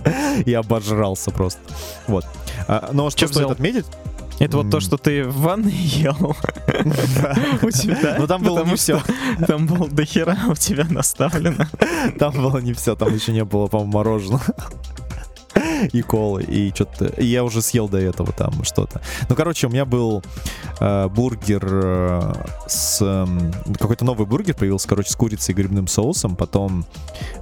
[0.46, 1.60] и обожрался просто.
[2.08, 2.26] Вот.
[2.68, 3.52] А, но что Чё стоит взял?
[3.52, 3.86] отметить?
[4.40, 6.16] Это вот то, что ты в ванной ел
[7.62, 8.16] у тебя.
[8.18, 9.00] Ну там было не все.
[9.00, 11.68] что Там было дохера у тебя наставлено.
[12.18, 14.42] Там было не все, там еще не было, по-моему, мороженого.
[15.94, 17.06] И колы, и что-то.
[17.06, 19.02] И я уже съел до этого там что-то.
[19.30, 20.24] Ну, короче, у меня был
[20.80, 22.34] э, бургер э,
[22.68, 23.02] с...
[23.02, 26.36] эм, какой-то новый бургер появился, короче, с курицей и грибным соусом.
[26.36, 26.86] Потом,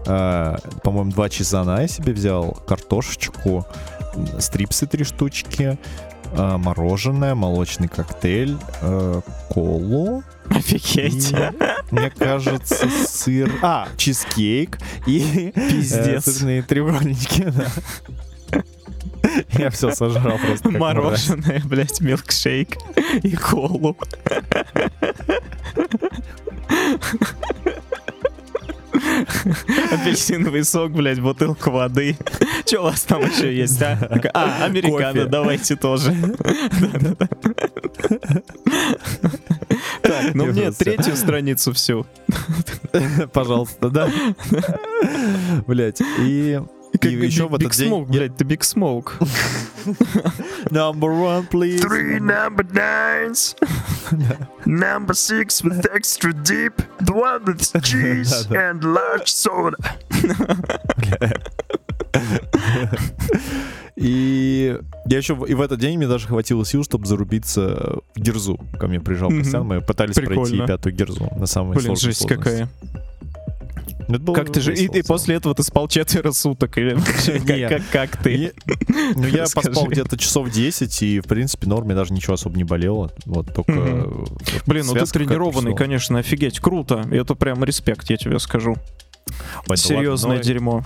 [0.06, 3.66] э, по-моему, два чизана я себе взял, картошечку,
[4.40, 10.24] стрипсы три штучки, э, мороженое, молочный коктейль, э, колу.
[10.50, 11.32] Офигеть.
[11.32, 11.36] И,
[11.92, 13.52] Мне кажется, сыр...
[13.62, 16.26] А, чизкейк и э, Пиздец.
[16.26, 17.68] сырные треугольнички, да.
[19.54, 20.72] Я все сожрал просто.
[20.72, 22.78] Мороженое, блядь, милкшейк
[23.24, 23.96] и колу.
[29.92, 32.18] Апельсиновый сок, блядь, бутылка воды.
[32.66, 33.98] Че у вас там еще есть, а?
[34.34, 36.16] А, американо, давайте тоже.
[40.02, 42.06] Так, ну мне третью страницу всю.
[43.34, 44.10] Пожалуйста, да.
[45.68, 46.60] Блять, и...
[47.00, 47.92] Как И еще в этот Big день...
[47.92, 49.12] Smoke, блядь, ты Big Smoke.
[50.70, 51.82] Number one, please.
[52.20, 53.56] number nines.
[54.66, 56.82] Number six with extra deep.
[57.00, 59.78] The one with cheese and large soda.
[63.96, 68.20] И я еще в- и в этот день мне даже хватило сил, чтобы зарубиться в
[68.20, 68.58] Герзу.
[68.80, 69.30] Ко мне приезжал.
[69.30, 72.50] Костян, мы пытались пройти пятую Герзу на самой Блин, сложной жесть сложности.
[72.50, 72.70] какая.
[74.10, 74.74] Ну, это было Как ты же...
[74.74, 75.04] И целом.
[75.08, 78.34] после этого ты спал четверо суток или вообще как- как- как ты?
[78.34, 78.52] И-
[79.16, 83.12] Ну, я поспал где-то часов 10, и, в принципе, норме даже ничего особо не болело.
[83.26, 84.08] Вот только...
[84.66, 87.06] Блин, ну ты тренированный, конечно, офигеть, круто.
[87.12, 88.76] Это прям респект, я тебе скажу.
[89.68, 90.84] Ой, Серьезное ладно, дерьмо.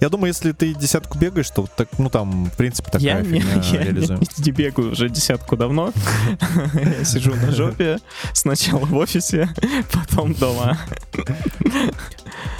[0.00, 3.40] Я думаю, если ты десятку бегаешь, то так, ну там, в принципе, Я, такая не,
[3.40, 4.22] фигня я не- реализуема.
[4.38, 5.92] не бегаю уже десятку давно.
[6.74, 7.98] Я сижу на жопе.
[8.32, 9.48] Сначала в офисе,
[9.92, 10.78] потом дома.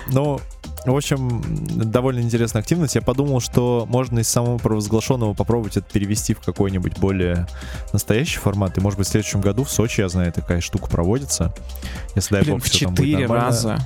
[0.07, 0.41] Ну,
[0.87, 2.95] в общем, довольно интересная активность.
[2.95, 7.47] Я подумал, что можно из самого провозглашенного попробовать это перевести в какой-нибудь более
[7.93, 8.77] настоящий формат.
[8.77, 11.55] И, может быть, в следующем году в Сочи, я знаю, такая штука проводится.
[12.15, 13.79] Если, дай Блин, бог, в четыре раза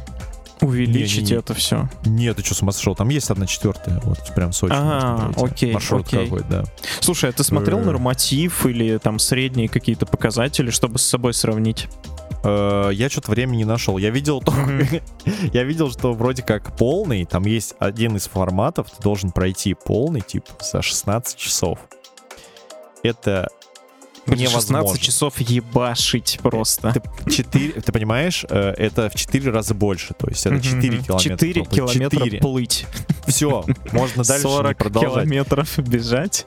[0.61, 1.39] увеличить Не-не-не.
[1.39, 1.89] это все.
[2.05, 2.95] Нет, ты что, с ума сошел?
[2.95, 4.73] Там есть одна четвертая, вот прям Сочи.
[4.77, 6.25] А, окей, Маршрут окей.
[6.25, 6.65] какой-то, да.
[7.01, 7.85] Слушай, а ты смотрел Э.
[7.85, 11.89] норматив или там средние какие-то показатели, чтобы с собой сравнить?
[12.45, 13.99] Э, Я что-то времени не нашел.
[13.99, 14.43] Я видел
[15.53, 20.21] я видел, что вроде как полный, там есть один из форматов, ты должен пройти полный,
[20.21, 21.79] типа, за 16 часов.
[23.03, 23.49] Это
[24.37, 24.79] невозможно.
[24.81, 27.03] 16 часов ебашить просто.
[27.25, 31.19] Ты, 4, ты понимаешь, э, это в 4 раза больше, то есть это 4 километра.
[31.19, 32.87] 4 километра плыть.
[33.27, 35.13] Все, можно дальше не 40 продолжать.
[35.13, 36.47] километров бежать.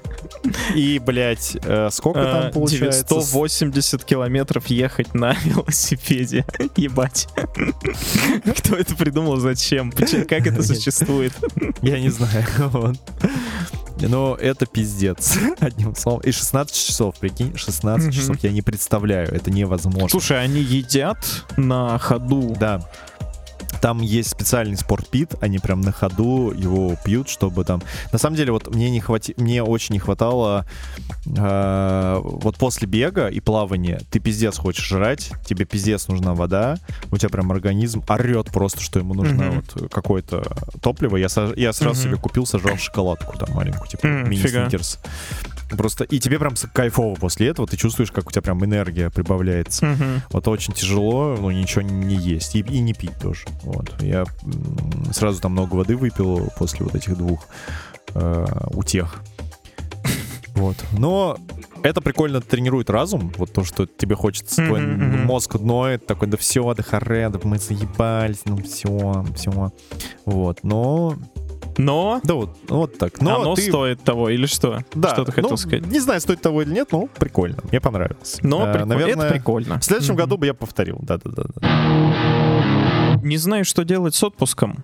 [0.75, 3.01] И, блядь, э, сколько Э, там получается?
[3.03, 6.45] 180 километров ехать на велосипеде.
[6.75, 7.27] Ебать.
[8.57, 9.37] Кто это придумал?
[9.37, 9.91] Зачем?
[9.91, 11.33] Как это существует?
[11.81, 12.45] Я не знаю.
[14.09, 16.21] Но это пиздец, одним словом.
[16.21, 18.11] И 16 часов, прикинь, 16 Мгм.
[18.13, 20.09] часов, я не представляю, это невозможно.
[20.09, 21.17] Слушай, они едят
[21.57, 22.55] на ходу.
[22.59, 22.87] Да.
[23.81, 27.81] Там есть специальный спортпит, они прям на ходу его пьют, чтобы там...
[28.11, 29.33] На самом деле, вот мне не хвати...
[29.37, 30.65] мне очень не хватало...
[31.25, 36.77] э, Вот после бега и плавания ты пиздец хочешь жрать, тебе пиздец нужна вода,
[37.11, 39.63] у тебя прям организм орет просто, что ему нужно Мгм.
[39.73, 40.43] вот какое-то
[40.81, 41.17] топливо.
[41.17, 42.09] Я, сож- я сразу Мгм.
[42.09, 44.69] себе купил, сожрал шоколадку там маленькую, типа М, фига.
[45.77, 49.85] Просто и тебе прям кайфово после этого, ты чувствуешь, как у тебя прям энергия прибавляется.
[49.85, 50.21] Мгм.
[50.31, 52.55] Вот очень тяжело, ну, ничего не есть.
[52.55, 53.45] И, и не пить тоже.
[53.63, 54.01] Вот.
[54.01, 54.25] Я
[55.11, 57.47] сразу там много воды выпил после вот этих двух
[58.13, 59.21] э, утех.
[60.53, 60.75] Вот.
[60.91, 61.37] Но
[61.83, 63.31] это прикольно тренирует разум.
[63.37, 65.25] Вот то, что тебе хочется, твой мгм.
[65.25, 69.71] мозг ноет, такой, да все, да харе, да мы заебались, ну все, все.
[70.25, 70.59] Вот.
[70.63, 71.15] Но,
[71.83, 73.21] Но да вот, вот так.
[73.21, 73.63] Но оно ты...
[73.63, 74.79] стоит того, или что?
[74.93, 75.85] Да, Что ты хотел ну, сказать?
[75.87, 77.57] Не знаю, стоит того или нет, но прикольно.
[77.71, 78.37] Мне понравилось.
[78.43, 78.85] Но Э, прикольно.
[78.95, 79.79] наверное, это прикольно.
[79.79, 80.21] В следующем Мгм.
[80.23, 80.99] году бы я повторил.
[81.01, 81.43] Да-да-да.
[83.23, 84.83] Не знаю, что делать с отпуском.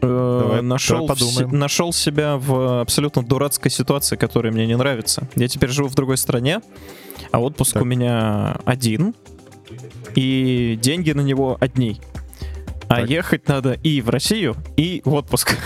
[0.00, 5.28] Э, Давай, нашел, давай вс- нашел себя в абсолютно дурацкой ситуации, которая мне не нравится.
[5.36, 6.60] Я теперь живу в другой стране,
[7.30, 7.82] а отпуск Так.
[7.82, 9.14] у меня один,
[10.16, 12.00] и деньги на него одни.
[12.92, 13.08] А Так.
[13.08, 15.56] ехать надо и в Россию, и в отпуск.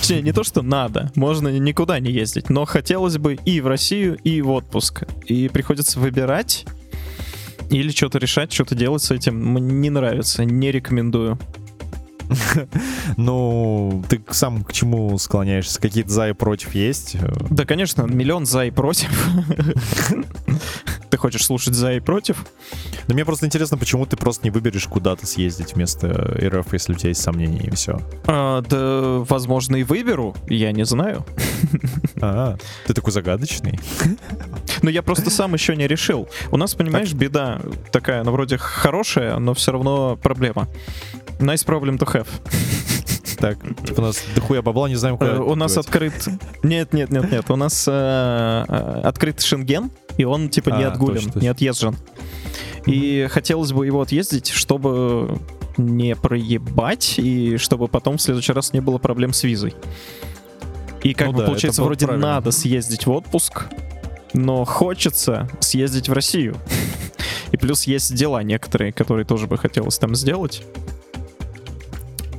[0.00, 4.16] Точнее, не то, что надо, можно никуда не ездить, но хотелось бы и в Россию,
[4.24, 5.02] и в отпуск.
[5.26, 6.64] И приходится выбирать
[7.68, 9.36] или что-то решать, что-то делать с этим.
[9.36, 11.38] Мне не нравится, не рекомендую.
[13.16, 15.80] Ну, ты сам к чему склоняешься?
[15.80, 17.16] Какие-то за и против есть?
[17.50, 19.10] Да, конечно, миллион за и против.
[21.10, 22.46] Ты хочешь слушать за и против?
[23.08, 26.96] Но мне просто интересно, почему ты просто не выберешь куда-то съездить вместо РФ, если у
[26.96, 28.00] тебя есть сомнения, и все.
[28.26, 31.24] А, да, возможно, и выберу, я не знаю.
[32.22, 33.80] А, ты такой загадочный.
[34.82, 36.28] Но я просто сам еще не решил.
[36.50, 37.60] У нас, понимаешь, беда
[37.92, 40.68] такая, ну, вроде хорошая, но все равно проблема.
[41.38, 42.28] Nice problem to have.
[43.40, 43.56] Так,
[43.96, 46.12] у нас дохуя бабла, не знаем, куда Э, У нас открыт...
[46.62, 47.50] Нет, нет, нет, нет.
[47.50, 51.40] У нас э, э, открыт Шенген, и он типа не А, отгулен, точно, точно.
[51.40, 51.96] не отъезжен.
[52.86, 55.38] И хотелось бы его отъездить, чтобы
[55.78, 59.74] не проебать, и чтобы потом в следующий раз не было проблем с визой.
[61.02, 62.34] И как Ну бы да, получается, вроде правильно.
[62.34, 63.64] надо съездить в отпуск,
[64.34, 66.56] но хочется съездить в Россию.
[67.52, 70.62] И плюс есть дела некоторые, которые тоже бы хотелось там сделать.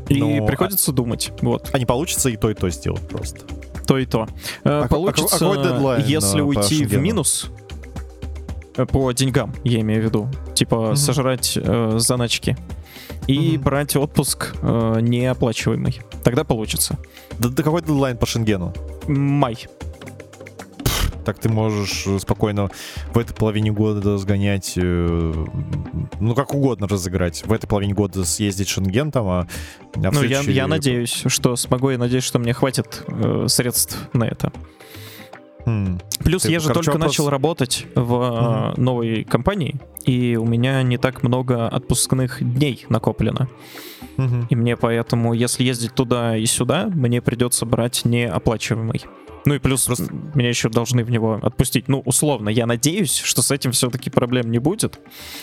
[0.10, 1.32] И Но, а- приходится думать.
[1.41, 1.70] Вот.
[1.74, 3.41] А не получится и то, и то сделать просто.
[3.88, 4.28] То и то.
[4.63, 7.50] Э, А ка- Получится, а какой дедлайн, если э, уйти в минус,
[8.92, 10.96] по деньгам, я имею в виду, типа Мгм.
[10.96, 12.58] сожрать э, заначки,
[13.28, 13.62] и Мгм.
[13.64, 16.02] брать отпуск э, неоплачиваемый.
[16.24, 16.98] Тогда получится.
[17.40, 18.74] Да, да какой дедлайн по Шенгену?
[19.08, 19.58] Май.
[21.26, 22.70] Так ты можешь э, спокойно
[23.14, 25.46] в этой половине года сгонять, э,
[26.20, 27.44] ну как угодно разыграть.
[27.46, 29.48] В этой половине года съездить в Шенген там, а,
[29.96, 34.24] а Ну, я, я надеюсь, что смогу, и надеюсь, что мне хватит э, средств на
[34.24, 34.52] это.
[35.65, 36.00] Хм.
[36.24, 40.82] Плюс Ты, я же только вопрос- начал работать в э, новой компании, и у меня
[40.84, 43.47] не так много отпускных дней накоплено.
[44.17, 44.47] Мгм.
[44.50, 49.02] И мне поэтому, если ездить туда и сюда, мне придется брать неоплачиваемый.
[49.45, 51.88] Ну и плюс Просто- меня еще должны в него отпустить.
[51.88, 55.00] Ну, условно, я надеюсь, что с этим все-таки проблем не будет.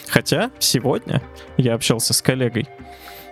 [0.09, 1.21] Хотя сегодня
[1.57, 2.69] я общался с коллегой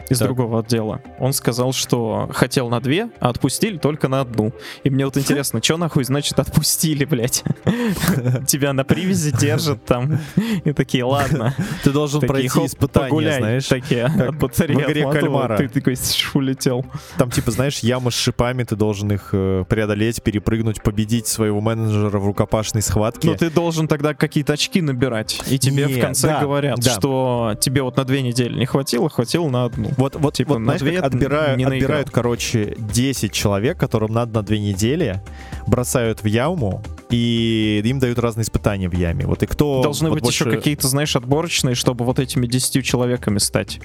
[0.09, 0.29] из Так.
[0.29, 1.01] другого отдела.
[1.19, 4.53] Он сказал, что хотел на две, а отпустили только на одну.
[4.85, 7.43] И мне вот интересно, что нахуй значит отпустили, блядь?
[8.47, 10.19] Тебя на привязи держат там.
[10.65, 11.55] И такие, ладно.
[11.83, 13.39] Ты должен пройти испытание, погуляй.
[13.39, 13.67] знаешь.
[13.67, 15.57] Такие, от батареи в игре кальмара.
[15.57, 15.97] Ты такой
[16.35, 16.85] улетел.
[17.19, 22.19] Там типа, знаешь, ямы с шипами, ты должен их э, преодолеть, перепрыгнуть, победить своего менеджера
[22.19, 23.29] в рукопашной схватке.
[23.29, 25.41] Ну, ты должен тогда какие-то очки набирать.
[25.49, 29.65] И тебе в конце говорят, что тебе вот на две недели не хватило, хватило на
[29.65, 29.91] одну.
[29.97, 31.55] Вот, вот, Типа, вот на знаешь, две как наиграл.
[31.55, 35.23] отбирают, короче, 10 человек, которым надо на две недели,
[35.67, 39.27] бросают в яму, и им дают разные испытания в яме.
[39.27, 39.83] Вот и кто...
[39.83, 43.81] Должны вот быть еще больше- какие-то, знаешь, отборочные, чтобы вот этими десятью человеками стать.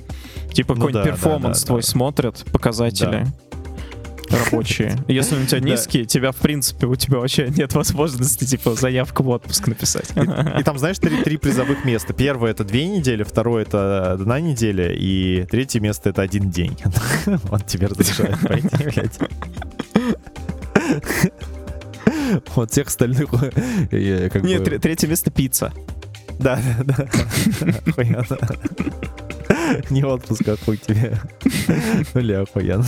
[0.53, 1.87] Типа Ну какой-нибудь да, да, перформанс да, твой да.
[1.87, 3.25] смотрят, показатели.
[4.31, 4.97] Рабочие.
[5.07, 9.29] Если у тебя низкие, тебя, в принципе, у тебя вообще нет возможности, типа, заявку в
[9.29, 10.09] отпуск написать.
[10.15, 12.13] И там, знаешь, три, призовых места.
[12.13, 16.77] Первое— это две недели, второе— это одна неделя, и третье место— это один день.
[17.43, 19.19] Вот тебе разрешают пойти, блядь.
[22.55, 25.73] Вот всех остальных как Нет, третье место пицца.
[26.41, 27.07] Да, да, да.
[27.87, 28.25] Охуенно.
[29.89, 31.17] Не отпуск, а хуй тебе.
[32.13, 32.85] Бля, охуенно.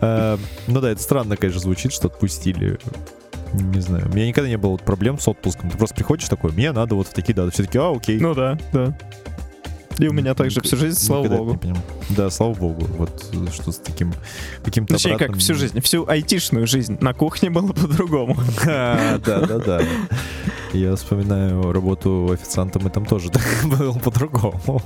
[0.00, 2.78] Э, Ну да, это странно, конечно, звучит, что отпустили.
[3.52, 4.08] Не знаю.
[4.10, 5.70] У меня никогда не было вот проблем с отпуском.
[5.70, 7.50] Ты просто приходишь такой, мне надо вот в такие даты.
[7.52, 8.18] Все таки а, окей.
[8.18, 8.96] Ну да, да.
[9.98, 11.60] И у меня также всю жизнь, слава богу.
[12.10, 12.84] Да, слава богу.
[12.98, 14.12] Вот что с таким
[14.64, 16.98] каким-то Точнее, как всю жизнь, всю айтишную жизнь.
[17.00, 18.36] На кухне было по-другому.
[18.66, 19.82] А, Да, да, да.
[20.74, 24.80] Я вспоминаю работу официантом, и там тоже так было по-другому.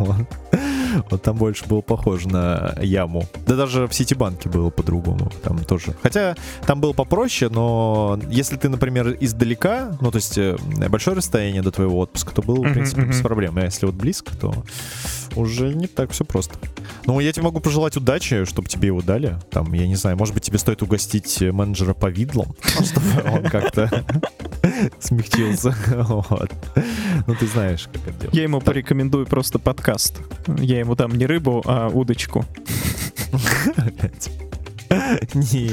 [1.10, 3.26] Вот там больше было похоже на яму.
[3.46, 5.30] Да даже в Ситибанке было по-другому.
[5.42, 5.94] Там тоже.
[6.02, 10.56] Хотя там было попроще, но если ты, например, издалека, ну, то есть э,
[10.88, 13.56] большое расстояние до твоего отпуска, то было, в принципе, без проблем.
[13.56, 14.52] А если вот близко, то
[15.36, 16.54] уже не так все просто.
[17.06, 19.38] Ну, я тебе могу пожелать удачи, чтобы тебе его дали.
[19.50, 24.04] Там, я не знаю, может быть, тебе стоит угостить менеджера повидлом, чтобы он как-то
[25.00, 25.74] смягчился.
[26.08, 26.50] Вот.
[27.26, 28.34] Ну, ты знаешь, как это делать.
[28.36, 30.20] Я ему порекомендую просто подкаст.
[30.58, 32.44] Я ему дам не рыбу, а удочку.
[35.34, 35.70] Не,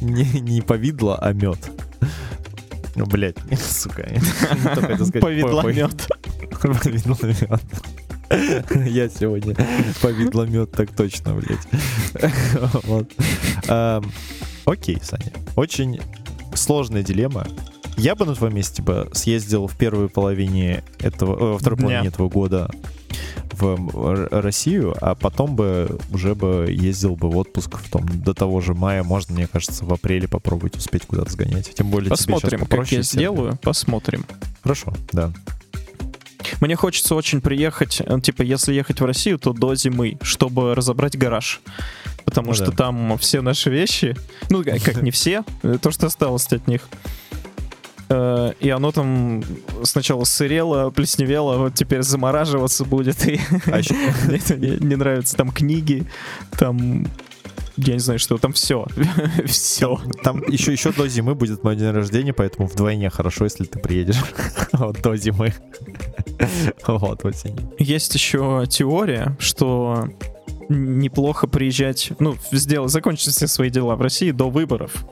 [0.00, 1.58] не, не повидло, а мед.
[2.94, 4.06] Ну, блядь, сука.
[5.20, 6.08] Повидло По- по- мед.
[6.60, 7.60] Повидло мед.
[8.86, 9.54] Я сегодня
[10.00, 12.32] повидло мед, так точно, блядь.
[12.84, 13.10] Вот.
[13.68, 14.04] Ам,
[14.64, 15.32] Окей, Саня.
[15.54, 16.00] Очень
[16.54, 17.46] сложная дилемма.
[17.96, 21.86] Я бы на твоем месте бы съездил в первой половине этого, э, во второй Дня.
[21.86, 22.70] половине этого года
[23.52, 28.60] в Россию, а потом бы уже бы ездил бы в отпуск в том, до того
[28.60, 29.02] же мая.
[29.02, 31.72] Можно, мне кажется, в апреле попробовать успеть куда-то сгонять.
[31.74, 33.58] Тем более тебе Посмотрим, сейчас как я сделаю.
[33.62, 34.26] Посмотрим.
[34.62, 35.32] Хорошо, да.
[36.60, 41.16] Мне хочется очень приехать, э, типа, если ехать в Россию, то до зимы, чтобы разобрать
[41.16, 41.60] гараж.
[42.24, 42.76] Потому Ну что да.
[42.76, 44.16] там все наши вещи,
[44.50, 46.82] ну, как как не все, э, то, что осталось от них.
[48.08, 49.42] Э, И оно там
[49.82, 53.26] сначала сырело, плесневело, вот теперь замораживаться будет.
[53.26, 53.94] И А еще,
[54.26, 55.36] мне это не, не нравится.
[55.36, 56.06] Там книги,
[56.58, 57.06] там...
[57.78, 58.86] Я не знаю, что там все.
[59.44, 60.00] Все.
[60.22, 64.16] Там еще, еще до зимы будет мой день рождения, поэтому вдвойне хорошо, если ты приедешь
[64.72, 65.52] вот до зимы.
[66.86, 67.70] Вот, осенью.
[67.78, 70.08] Есть еще теория, что
[70.70, 75.04] неплохо приезжать, ну, сделать, закончить все свои дела в России до выборов.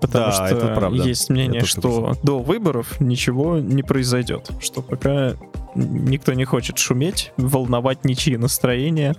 [0.00, 1.02] Потому Да, что это правда.
[1.02, 4.50] есть мнение, Это что до выборов ничего не произойдет.
[4.60, 5.34] Что пока
[5.74, 9.16] никто не хочет шуметь, волновать ничьи настроения.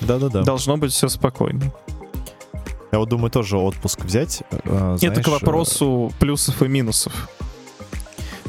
[0.00, 0.42] Да-да-да.
[0.42, 1.72] Должно быть все спокойно.
[2.90, 4.42] Я вот думаю тоже отпуск взять.
[4.50, 7.28] э, Это знаешь, к вопросу плюсов и минусов.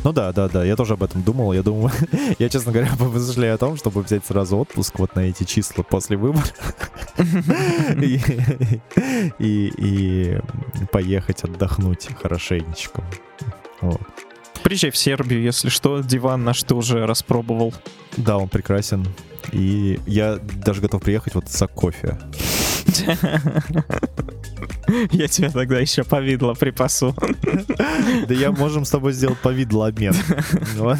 [0.04, 1.54] Ну да, да, да, я тоже об этом думал.
[1.54, 1.92] Я думаю,
[2.40, 6.18] я, честно говоря, помышляю о том, чтобы взять сразу отпуск вот на эти числа после
[6.18, 6.54] выборов.
[8.02, 8.20] И-
[9.40, 10.40] И и
[10.92, 13.04] поехать отдохнуть хорошенечко.
[13.82, 14.02] Вот.
[14.64, 17.74] Приезжай в Сербию, если что, диван наш ты уже распробовал.
[18.18, 19.08] Да, он прекрасен.
[19.52, 22.18] И я даже готов приехать вот за кофе.
[25.12, 27.16] Я тебе тогда еще повидло припасу.
[28.28, 30.14] Да я можем с тобой сделать повидлообмен.
[30.78, 30.98] Вот.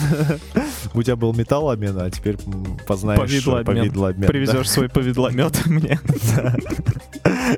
[0.94, 2.38] У тебя был металлообмен, а теперь
[2.86, 3.78] познаешь Повидлообмен.
[3.78, 4.28] повидлообмен.
[4.28, 6.00] Привезешь свой повидломет мне.
[6.36, 6.56] Да.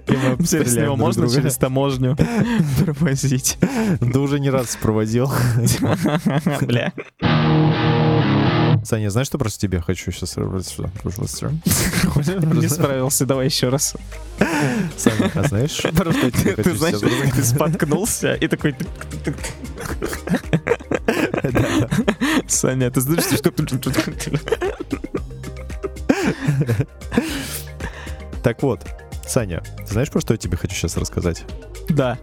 [0.07, 2.17] И с него можно через таможню
[2.85, 3.57] провозить.
[3.99, 5.31] Да уже не раз проводил.
[6.61, 6.93] Бля.
[8.83, 13.95] Саня, знаешь, что просто тебе хочу сейчас Не справился, давай еще раз.
[14.95, 16.99] Саня, а знаешь, Ты знаешь,
[17.33, 18.75] ты споткнулся и такой...
[22.47, 23.51] Саня, ты знаешь, что...
[28.43, 28.81] Так вот,
[29.27, 31.43] Саня, ты знаешь, про что я тебе хочу сейчас рассказать?
[31.89, 32.17] Да.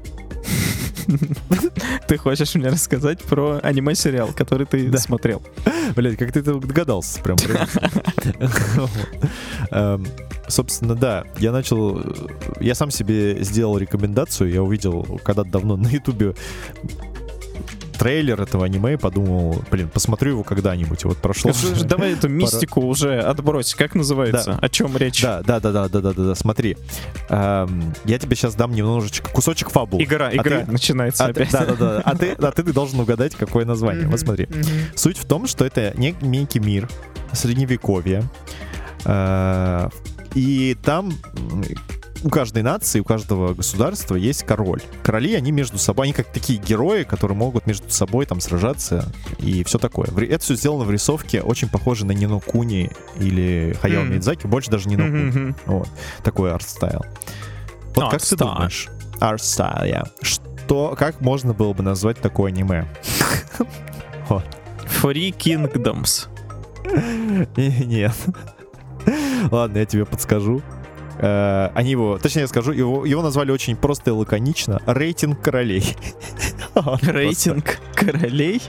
[2.07, 4.99] Ты хочешь мне рассказать про аниме-сериал, который ты Да.
[4.99, 5.43] смотрел?
[5.97, 7.37] Блять, как ты это догадался прям.
[9.71, 10.07] Эм,
[10.49, 12.13] Собственно, да, я начал, э,
[12.61, 16.35] я сам себе сделал рекомендацию, я увидел когда-то давно на ютубе
[18.03, 21.05] трейлер этого аниме и подумал, блин, посмотрю его когда-нибудь.
[21.05, 21.53] Вот прошло...
[21.85, 23.75] Давай эту мистику уже отбрось.
[23.75, 24.59] Как называется?
[24.61, 25.23] О чем речь?
[25.23, 26.77] Да, да, да, да, да, да, да, да, смотри.
[27.29, 30.03] Эм, Я тебе сейчас дам немножечко кусочек фабулы.
[30.03, 31.53] Игра, А игра начинается А опять.
[31.53, 32.03] Да, да, да.
[32.05, 34.09] А ты, а ты должен угадать, какое название.
[34.09, 34.49] Вот смотри.
[34.97, 36.89] Суть в том, что это не- некий мир
[37.33, 38.25] средневековья.
[39.05, 39.89] Э,
[40.35, 41.13] И там
[42.25, 44.81] у каждой нации, у каждого государства есть король.
[45.03, 49.65] Короли, они между собой, они как такие герои, которые могут между собой там сражаться и
[49.65, 50.07] все такое.
[50.07, 54.89] Это все сделано в рисовке, очень похоже на Нино Куни или Хаяо Миядзаки, больше даже
[54.89, 55.55] Ни но Куни.
[55.67, 55.89] Вот.
[56.23, 57.05] Такой art style.
[57.95, 58.55] Вот как ты Art style.
[58.55, 58.89] думаешь?
[59.21, 60.05] Art style, я.
[60.23, 62.87] Что, как можно было бы назвать такое аниме?
[65.03, 66.29] Three Kingdoms.
[67.57, 68.15] Нет.
[69.51, 70.63] Ладно, я тебе подскажу.
[71.23, 74.81] Э, Они его, точнее я скажу, его, его назвали очень просто и лаконично.
[74.87, 75.97] Рейтинг королей.
[77.03, 78.61] Рейтинг королей.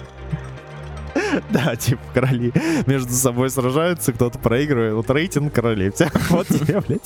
[1.50, 2.54] Да, типа короли
[2.86, 4.94] между собой сражаются, кто-то проигрывает.
[4.94, 5.92] Вот рейтинг королей.
[6.30, 7.06] Вот тебе, блядь.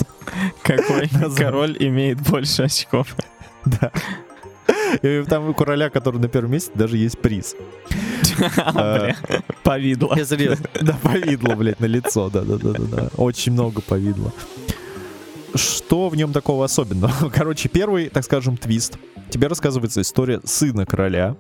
[0.62, 3.16] Какой король имеет больше очков?
[3.66, 3.92] Да.
[5.02, 7.56] И там у короля, который на первом месте, даже есть приз.
[8.74, 9.16] Бля,
[9.64, 10.14] Повидло.
[10.16, 10.66] Я серьезно.
[10.82, 12.30] Да, повидло, блядь, на лицо.
[12.30, 13.10] Да, да, да, да.
[13.18, 14.32] Очень много повидло.
[15.56, 17.30] Что в нем такого особенного?
[17.34, 18.98] Короче, первый, так скажем, твист.
[19.30, 21.36] Тебе рассказывается история сына короля,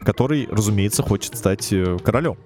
[0.00, 2.36] который, разумеется, хочет стать э, королем.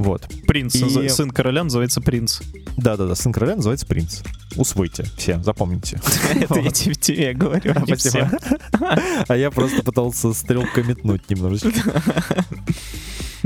[0.00, 0.26] Вот.
[0.46, 0.74] Принц.
[0.76, 2.40] И- Сын короля называется принц.
[2.78, 4.22] Да-да-да, сын короля называется принц.
[4.56, 6.00] Усвойте все, запомните.
[6.34, 8.30] Это я тебе говорю, а всем.
[9.28, 11.70] А я просто пытался стрелкой метнуть немножечко.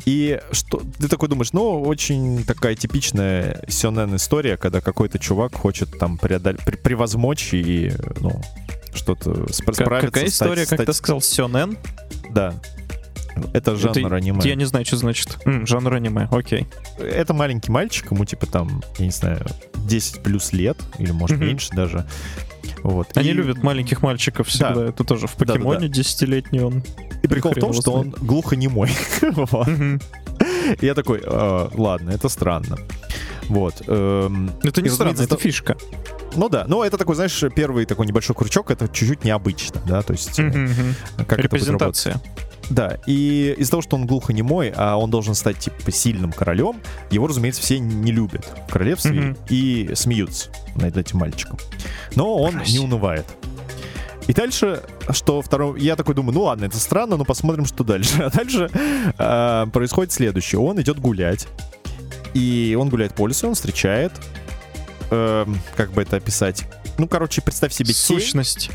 [0.05, 5.99] И что ты такой думаешь, ну, очень такая типичная сёнэн история, когда какой-то чувак хочет
[5.99, 8.41] там преодолеть, превозмочь и, ну,
[8.95, 9.85] что-то справиться.
[10.07, 11.77] Какая история, как ты сказал, сёнэн?
[12.31, 12.55] Да.
[13.53, 14.41] Это жанр Это- аниме.
[14.45, 15.39] Я не знаю, что значит.
[15.45, 16.67] М, Жанр аниме, окей.
[16.99, 21.47] Это маленький мальчик, ему типа там, я не знаю, 10 плюс лет, или может Мгм.
[21.47, 22.07] меньше даже.
[22.83, 23.09] Вот.
[23.17, 24.89] Они И- любят маленьких мальчиков всегда.
[24.89, 26.83] Это тоже в покемоне десятилетний он.
[27.23, 28.91] И прикол в том, что он глухонемой.
[30.81, 32.79] Я такой, «А, ладно, это странно.
[33.49, 33.83] Вот.
[33.87, 35.77] эм, Это не странно, это фишка.
[36.35, 40.13] Ну да, но это такой, знаешь, первый такой небольшой крючок, это чуть-чуть необычно, да, то
[40.15, 40.67] есть э,
[41.19, 41.43] как это.
[41.43, 42.21] Репрезентация.
[42.71, 47.27] Да, и из-за того, что он глухонемой, а он должен стать, типа, сильным королем, его,
[47.27, 49.37] разумеется, все не любят в королевстве Мгм.
[49.51, 51.59] и смеются над этим мальчиком.
[52.15, 52.73] Но он Красиво.
[52.81, 53.27] не унывает.
[54.27, 55.79] И дальше, что второй...
[55.81, 58.23] Я такой думаю, ну ладно, это странно, но посмотрим, что дальше.
[58.23, 58.71] А дальше
[59.19, 60.59] э, происходит следующее.
[60.61, 61.47] Он идет гулять,
[62.33, 64.13] и он гуляет по лесу, он встречает...
[65.11, 66.65] эм, как бы это описать?
[66.97, 68.71] Ну, короче, представь себе тень, Сущность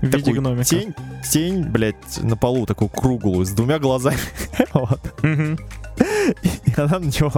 [0.00, 0.64] в виде такую гномика.
[0.64, 0.94] тень,
[1.30, 4.18] тень, блядь, на полу такую круглую, с двумя глазами.
[4.74, 5.00] Вот.
[5.22, 7.32] И она на него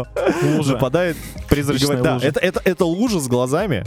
[0.56, 0.72] Лужа.
[0.74, 1.16] нападает.
[1.16, 3.84] и Призрачная говорит, да, это, это, это лужа с глазами.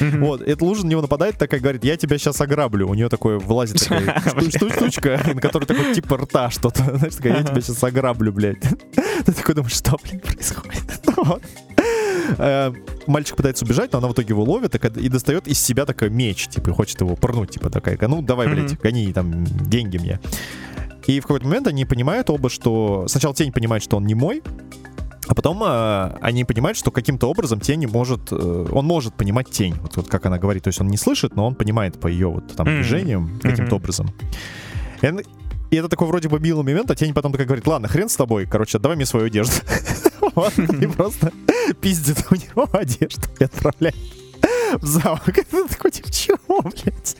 [0.00, 2.88] Вот, эта лужа на него нападает, такая говорит, я тебя сейчас ограблю.
[2.88, 6.82] У нее такое вылазит такая шту- шту- штучка, на которой такой типа рта что-то.
[6.96, 8.62] Знаешь, такая, я тебя сейчас ограблю, блядь.
[9.24, 10.82] Ты такой думаешь, что, блин, происходит?
[13.06, 16.10] Мальчик пытается убежать, но она в итоге его ловит и и достает из себя такой
[16.10, 18.78] меч, типа, и хочет его пырнуть, типа, такая, ну, давай, блядь, Мгм.
[18.82, 20.20] гони там деньги мне.
[21.06, 23.06] И в какой-то момент они понимают оба, что...
[23.08, 24.42] Сначала тень понимает, что он не мой,
[25.28, 29.74] а потом э, они понимают, что каким-то образом тень может, э, он может понимать тень,
[29.82, 32.28] вот, вот как она говорит, то есть он не слышит, но он понимает по ее
[32.28, 32.76] вот там Мгм.
[32.76, 33.74] движениям каким-то Мгм.
[33.74, 34.10] образом.
[35.02, 35.06] И,
[35.70, 38.16] и это такой вроде бы милый момент, а тень потом такая говорит, ладно, хрен с
[38.16, 39.52] тобой, короче, отдавай мне свою одежду.
[40.36, 41.32] Вот, И просто
[41.80, 43.96] пиздит у него одежду и отправляет
[44.80, 45.28] в замок.
[45.38, 47.16] Это такой, типа, чего, блядь?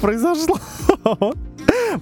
[0.00, 0.58] Произошло.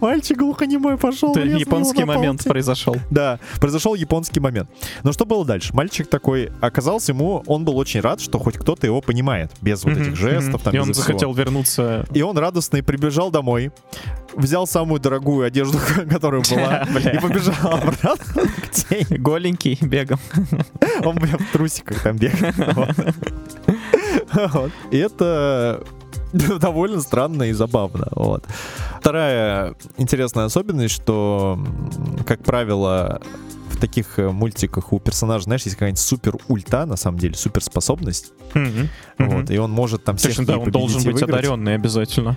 [0.00, 1.32] Мальчик глухонемой пошел.
[1.32, 2.96] Это японский момент произошел.
[3.10, 4.70] Да, произошел японский момент.
[5.02, 5.74] Но что было дальше?
[5.74, 9.96] Мальчик такой оказался ему, он был очень рад, что хоть кто-то его понимает, без вот
[9.96, 10.62] этих жестов.
[10.62, 10.94] Там, И он всего.
[10.94, 12.06] захотел вернуться.
[12.12, 13.72] И он радостный прибежал домой,
[14.34, 15.78] взял самую дорогую одежду,
[16.10, 18.42] которая была, и побежал обратно.
[19.10, 20.20] Голенький бегом.
[21.04, 22.16] Он, бля, в трусиках там.
[24.52, 24.70] Вот.
[24.90, 25.82] И это
[26.60, 28.08] довольно странно и забавно.
[28.12, 28.44] Вот.
[29.00, 31.58] Вторая интересная особенность, что,
[32.26, 33.20] как правило,
[33.70, 38.32] в таких э, мультиках у персонажа, знаешь, есть какая-нибудь супер ульта, на самом деле, суперспособность.
[38.54, 38.88] Мгм.
[39.18, 39.44] Вот, Мгм.
[39.54, 41.30] и он может там всех Точно, да, он должен быть выиграть.
[41.30, 42.36] одаренный обязательно.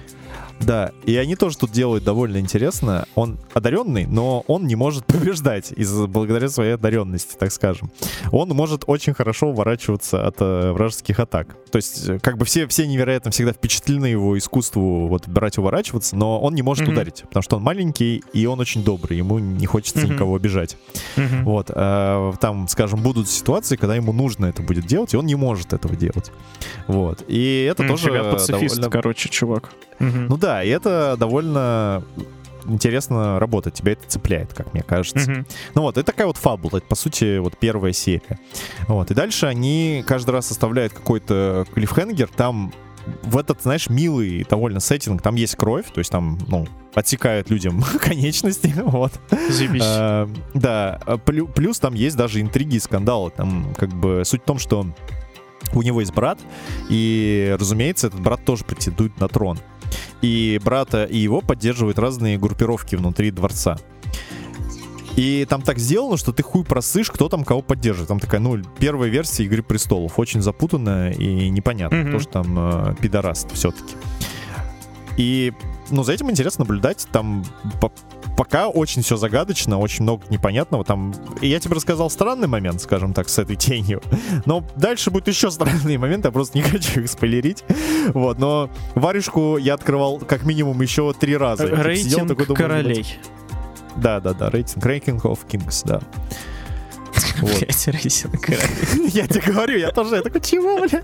[0.62, 3.06] Да, и они тоже тут делают довольно интересно.
[3.16, 7.92] Он одаренный, но он не может побеждать из благодаря своей одаренности, так скажем.
[8.32, 11.56] Он может очень хорошо уворачиваться от э, вражеских атак.
[11.72, 16.16] То есть, э, как бы все, все невероятно всегда впечатлены его искусству вот брать уворачиваться,
[16.16, 16.94] но он не может Мгм.
[16.94, 20.14] ударить, потому что он маленький и он очень добрый, ему не хочется Мгм.
[20.14, 20.78] никого обижать.
[21.18, 21.44] Мгм.
[21.46, 25.36] Вот, а, там, скажем, будут ситуации, когда ему нужно это будет делать, и он не
[25.36, 26.32] может этого делать.
[26.88, 29.70] Вот, и это М, тоже пацифист, довольно короче, чувак.
[30.00, 30.28] Мгм.
[30.28, 32.04] ну да, и это довольно
[32.66, 35.30] интересно работать, тебя это цепляет, как мне кажется.
[35.30, 35.46] Мгм.
[35.76, 38.40] Ну вот, это такая вот фабула, это, по сути, вот первая серия.
[38.88, 42.72] Вот, и дальше они каждый раз составляют какой-то клиффхенгер, там
[43.24, 47.84] в этот, знаешь, милый довольно сеттинг, там есть кровь, то есть там, ну, отсекают людям
[48.00, 49.12] конечности, вот.
[49.50, 49.82] Заебись.
[49.86, 53.30] А, да, а плю- плюс там есть даже интриги и скандалы.
[53.32, 54.88] Там как бы суть в том, что
[55.74, 56.40] у него есть брат,
[56.90, 59.60] и, разумеется, этот брат тоже претендует на трон.
[60.22, 63.78] И брата и его поддерживают разные группировки внутри дворца.
[65.16, 68.08] И там так сделано, что ты хуй просышь, кто там кого поддерживает.
[68.08, 70.18] Там такая, ну, первая версия Игры престолов.
[70.18, 73.96] Очень запутанная и непонятно, кто же там э, пидораст все-таки.
[75.18, 75.54] И,
[75.92, 77.08] ну, за этим интересно наблюдать.
[77.12, 77.46] Там
[77.80, 77.92] по-
[78.38, 80.84] пока очень все загадочно, очень много непонятного.
[80.84, 84.02] Там, и я тебе рассказал странный момент, скажем так, с этой тенью.
[84.46, 87.64] Но дальше будут еще странные моменты, я просто не хочу их спойлерить.
[88.14, 91.66] Вот, но варежку я открывал как минимум еще три раза.
[91.66, 93.06] Типа сидел Рейтинг такой, думаю, королей.
[93.96, 96.02] Да, да, да, рейтинг, Ranking of Kings, да.
[97.46, 98.50] Блять, рейтинг.
[99.14, 101.04] Я тебе говорю, я тоже, я такой, чего, бля?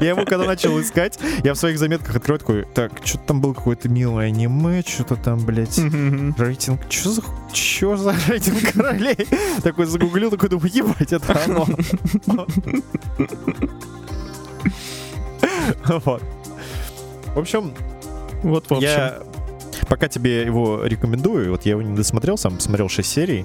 [0.00, 3.52] Я его когда начал искать, я в своих заметках открою такой, так, что-то там было
[3.54, 5.78] какое-то милое аниме, что-то там, блядь,
[6.38, 7.22] рейтинг, что за,
[7.52, 9.16] чё за рейтинг королей?
[9.62, 11.66] Такой загуглил, такой, думаю, ебать, это оно.
[15.86, 16.22] Вот.
[17.34, 17.72] В общем,
[18.42, 18.88] Вот, в общем.
[18.88, 19.18] я
[19.88, 23.44] пока тебе его рекомендую, вот я его не досмотрел, сам посмотрел 6 серий,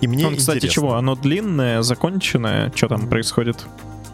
[0.00, 0.74] и мне Он, кстати, интересно.
[0.82, 0.94] чего?
[0.94, 2.72] Оно длинное, законченное?
[2.74, 3.64] Что там происходит?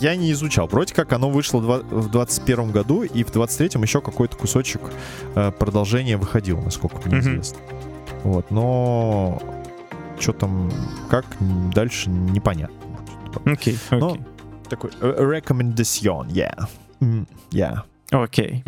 [0.00, 0.66] Я не изучал.
[0.66, 4.80] Вроде как оно вышло в 21 году, и в 23-м еще какой-то кусочек
[5.34, 7.20] э, продолжения выходил, насколько мне Мгм.
[7.20, 7.58] известно.
[8.22, 9.40] Вот, но
[10.18, 10.70] что там,
[11.08, 11.24] как
[11.74, 12.76] дальше, непонятно.
[13.44, 14.22] Окей, Но- окей.
[14.68, 16.66] Такой э, recommendation, yeah.
[17.52, 17.78] Yeah.
[18.10, 18.64] Окей.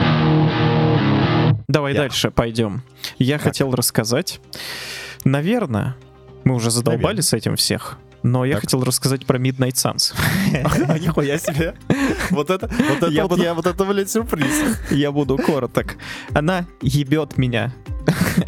[1.68, 2.00] Давай Я.
[2.00, 2.82] дальше пойдем.
[3.18, 3.44] Я Так.
[3.48, 4.40] хотел рассказать.
[5.24, 5.96] Наверное,
[6.48, 7.22] мы уже задолбали Наверно.
[7.22, 7.98] с этим всех.
[8.24, 8.62] Но я Так.
[8.62, 10.12] хотел рассказать про Midnight Suns.
[11.00, 11.74] Нихуя себе.
[12.30, 14.76] Вот это, вот это, Я вот буду- я, вот это, блядь, сюрприз.
[14.90, 15.96] Я буду короток.
[16.34, 17.72] Она ебет меня.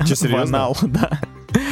[0.06, 0.58] Че, В серьезно?
[0.58, 1.20] анал, да.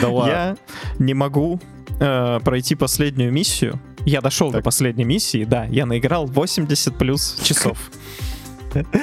[0.00, 0.30] Да ладно.
[0.30, 0.56] Я
[1.00, 1.60] не могу
[2.00, 3.80] э, пройти последнюю миссию.
[4.04, 4.64] Я дошел до Так.
[4.64, 5.64] последней миссии, да.
[5.64, 7.90] Я наиграл 80 плюс часов.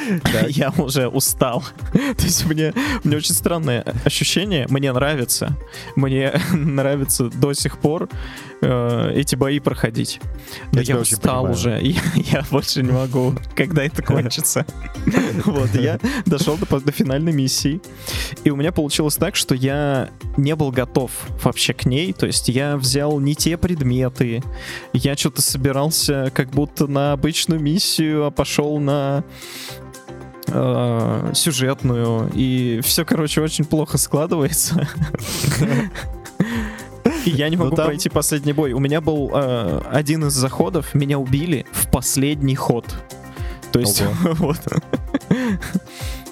[0.50, 1.64] Я уже устал.
[1.94, 2.74] То есть мне,
[3.04, 4.68] мне очень странное ощущение.
[4.70, 5.58] Мне нравится.
[5.96, 8.10] Мне нравится до сих пор
[8.62, 10.20] э, эти бои проходить.
[10.72, 11.82] Но Я я, устал уже.
[11.82, 13.34] и Я, больше не могу.
[13.56, 14.66] Когда это кончится?
[15.46, 17.82] Вот, я дошел до, до финальной миссии.
[18.44, 21.12] И у меня получилось так, что я не был готов
[21.44, 22.14] вообще к ней.
[22.14, 24.44] То есть я взял не те предметы.
[24.94, 29.24] Я что-то собирался как будто на обычную миссию, а пошел на
[30.48, 32.30] э, сюжетную.
[32.34, 34.88] И все, короче, очень плохо складывается.
[37.26, 38.74] И я не Ну, могу там- пройти последний бой.
[38.74, 42.86] У меня был э, один из заходов, меня убили в последний ход.
[43.72, 44.60] То есть, вот.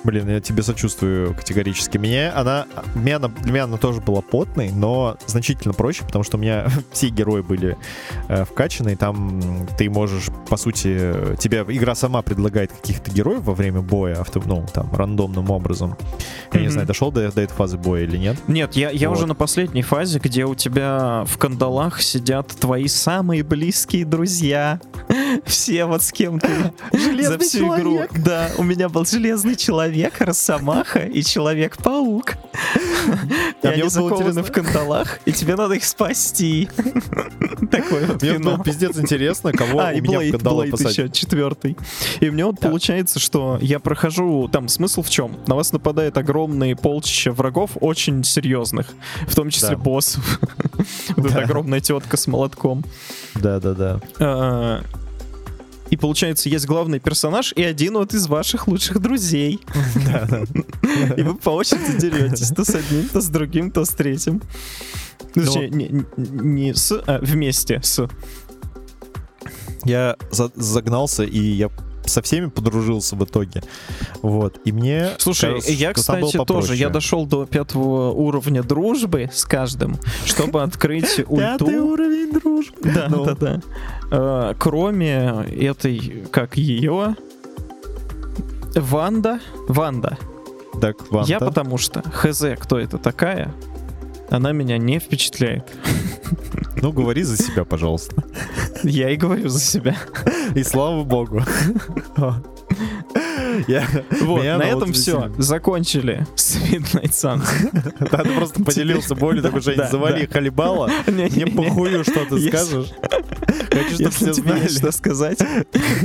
[0.04, 1.98] Блин, я тебе сочувствую категорически.
[1.98, 6.38] Меня она, меня она, для меня она тоже была потной, но значительно проще, потому что
[6.38, 7.78] у меня все герои были
[8.28, 9.42] э, вкачаны, и там
[9.78, 14.66] ты можешь, по сути, тебе игра сама предлагает каких-то героев во время боя, авто, ну,
[14.74, 15.96] там, рандомным образом.
[16.52, 16.74] Я не Мгм.
[16.74, 18.38] знаю, дошел до, до этой фазы боя или нет.
[18.48, 19.18] Нет, я, я Вот.
[19.18, 24.82] уже на последней фазе, где у тебя в кандалах сидят твои самые близкие друзья.
[25.46, 26.50] Все вот с кем ты
[27.24, 28.12] за всю человек.
[28.12, 28.22] игру.
[28.24, 32.34] Да, у меня был железный человек, Росомаха и Человек-паук.
[33.62, 36.70] И мне они закованы в кандалах, и тебе надо их спасти.
[37.72, 41.78] Такой вот Мне было пиздец интересно, кого А, у меня в кандалы еще четвертый.
[42.20, 45.38] И у меня вот получается, что я прохожу, там смысл в чем?
[45.48, 48.88] На вас нападает огромные полчища врагов, очень серьезных,
[49.28, 50.40] в том числе боссов.
[51.16, 52.84] Вот эта огромная тетка с молотком.
[53.36, 54.02] Да-да-да.
[55.94, 59.60] И получается, есть главный персонаж и один вот из ваших лучших друзей.
[61.18, 62.50] И вы по очереди деретесь.
[62.50, 64.42] То с одним, то с другим, то с третьим.
[65.36, 68.08] Ну, Точнее, не, не- с, а вместе с.
[69.86, 71.70] Я за- загнался, и я
[72.06, 73.64] со всеми подружился в итоге.
[74.22, 74.60] Вот.
[74.66, 75.12] И мне...
[75.20, 76.76] Слушай, кажется, я, кстати, тоже.
[76.76, 81.66] Я дошел до пятого уровня дружбы с каждым, чтобы открыть ульту.
[81.66, 82.78] уровень дружбы.
[82.84, 83.26] Да, Ну.
[83.26, 83.62] да, да.
[84.14, 87.16] Э, Кроме этой, как ее,
[88.76, 89.40] Ванда.
[89.68, 90.18] Ванда.
[90.80, 91.32] Так, Ванта.
[91.32, 93.54] Я потому что хз, кто это такая,
[94.30, 95.72] она меня не впечатляет.
[96.82, 98.24] Ну, говори за себя, пожалуйста.
[98.84, 99.96] Я и говорю за себя.
[100.54, 101.42] И слава богу.
[103.68, 103.88] Я-
[104.22, 105.32] Вот, на этом все.
[105.38, 107.46] Закончили с Midnight Suns.
[108.12, 110.90] Да, ты просто поделился болью, такой, Жень, завали халибала.
[111.08, 112.88] Мне похую, что ты скажешь.
[113.72, 114.92] Хочу, чтобы все есть что знали.
[114.92, 115.40] сказать,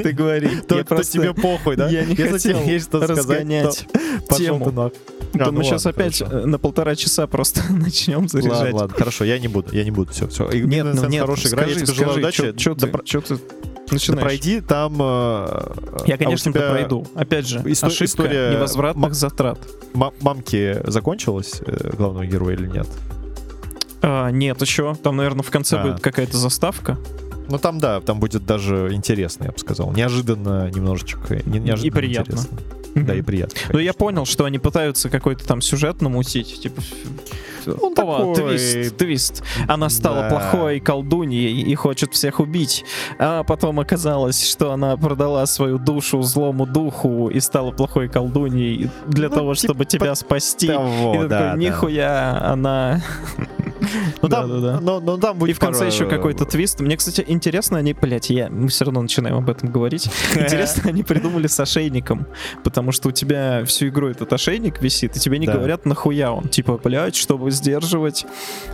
[0.03, 0.49] ты говори.
[0.67, 1.89] То, Я то просто- тебе похуй, да?
[1.89, 3.87] Я не хотел тебе есть что сказать, разгонять
[4.37, 4.93] тему.
[5.33, 5.45] Ты нахуй.
[5.45, 6.39] То А, мы ну сейчас ладно, опять хорошо.
[6.39, 8.53] э, на полтора часа просто начнем заряжать.
[8.73, 10.49] Ладно, ладно, хорошо, я не буду, я не буду, все, все.
[10.51, 12.37] Нет, ну нет, хорошая игра, я скажи, тебе скажи, удачи.
[12.43, 13.41] чё- чё Да ты- про- чё ты да
[13.95, 14.23] начинаешь?
[14.23, 14.97] пройди, там...
[15.01, 15.73] э,
[16.07, 17.07] Я, а конечно, тебя пройду.
[17.15, 19.59] Опять же, исто- ошибка история невозвратных затрат.
[19.95, 22.87] ма- Мамки закончилась, э, главного героя или нет?
[24.03, 24.95] А, нет, еще.
[25.03, 25.83] Там, наверное, в конце А.
[25.83, 26.99] будет какая-то заставка.
[27.51, 29.91] Ну там, да, там будет даже интересно, я бы сказал.
[29.93, 31.37] Неожиданно немножечко.
[31.47, 32.33] не- неожиданно приятно.
[32.33, 32.59] интересно.
[33.07, 33.59] Да, и приятно.
[33.73, 36.83] Ну, я понял, что они пытаются какой-то там сюжет намутить, типа...
[37.67, 39.43] Он О, такой- твист, твист.
[39.67, 40.29] Она стала Да.
[40.31, 42.85] плохой колдуньей и хочет всех убить.
[43.19, 49.29] А потом оказалось, что она продала свою душу злому духу и стала плохой колдуньей для
[49.29, 50.69] Ну, того, типа чтобы тебя спасти.
[50.69, 51.57] Того, и ты да, такой, да.
[51.57, 53.03] нихуя, она...
[54.21, 54.81] Ну там, Да-да-да.
[54.81, 56.81] но, но там будет И в конце пара- еще какой-то твист.
[56.81, 60.11] Мне, кстати, интересно, они, блять, я, мы все равно начинаем об этом говорить.
[60.35, 62.27] Интересно, они придумали с ошейником,
[62.65, 65.55] потому что у тебя всю игру этот ошейник висит, и тебе не Да.
[65.55, 66.49] говорят, нахуя он.
[66.49, 68.27] Типа, блять, чтобы сдерживать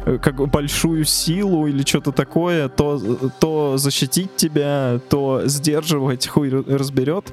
[0.05, 2.99] э, как большую силу или что-то такое, то,
[3.41, 7.33] то защитить тебя, то сдерживать, хуй ра- разберет.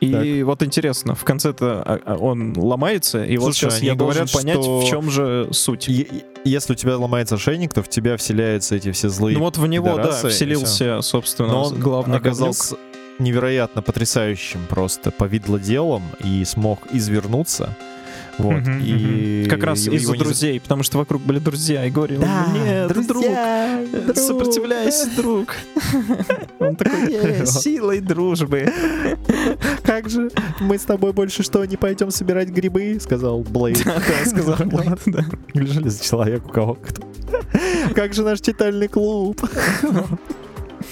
[0.00, 3.94] И вот интересно, в конце-то а, а, он ломается, и вот Слушай, сейчас они я
[3.96, 5.88] должен говорят, понять, что- в чем же суть.
[5.88, 6.06] Е-
[6.44, 9.66] Если у тебя ломается ошейник, то в тебя вселяются эти все злые Ну вот в
[9.66, 12.76] него, да, вселился, собственно, Но он главный оказался
[13.18, 14.36] невероятно потрясаем
[14.68, 17.76] просто повидлоделом и смог извернуться.
[18.38, 18.54] Вот.
[18.60, 19.50] Мгм, и мгм.
[19.50, 22.86] Как раз из-за не за- друзей, потому что вокруг были друзья, и говорил, Да, нет,
[22.88, 24.16] друг, друзья, друг».
[24.16, 25.56] сопротивляйся, друг.
[26.60, 28.72] Он такой, «Не, силой дружбы.
[29.82, 32.98] Как же мы с тобой больше что, не пойдем собирать грибы?
[33.00, 33.82] Сказал Блейд.
[33.84, 35.24] Да, сказал Блейд, да.
[35.54, 37.02] Или железный человек у кого кто.
[37.96, 39.40] Как же наш читальный клуб?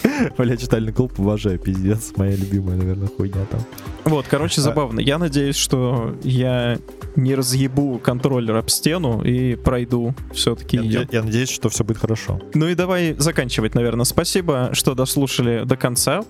[0.38, 2.12] Бля, читальный клуб обожаю, пиздец.
[2.16, 3.60] Моя любимая, наверное, хуйня там.
[4.04, 5.00] Вот, короче, забавно.
[5.00, 6.78] Я надеюсь, что я
[7.16, 12.40] не разъебу контроллер об стену и пройду все-таки Я, я надеюсь, что все будет хорошо.
[12.54, 14.04] Ну и давай заканчивать, наверное.
[14.04, 16.22] Спасибо, что дослушали до конца.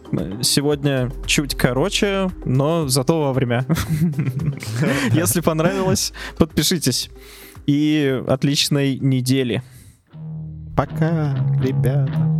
[0.43, 3.67] Сегодня чуть короче, но зато вовремя.
[5.13, 7.11] Если понравилось, подпишитесь.
[7.67, 9.63] И отличной недели.
[10.77, 12.37] Пока, ребята.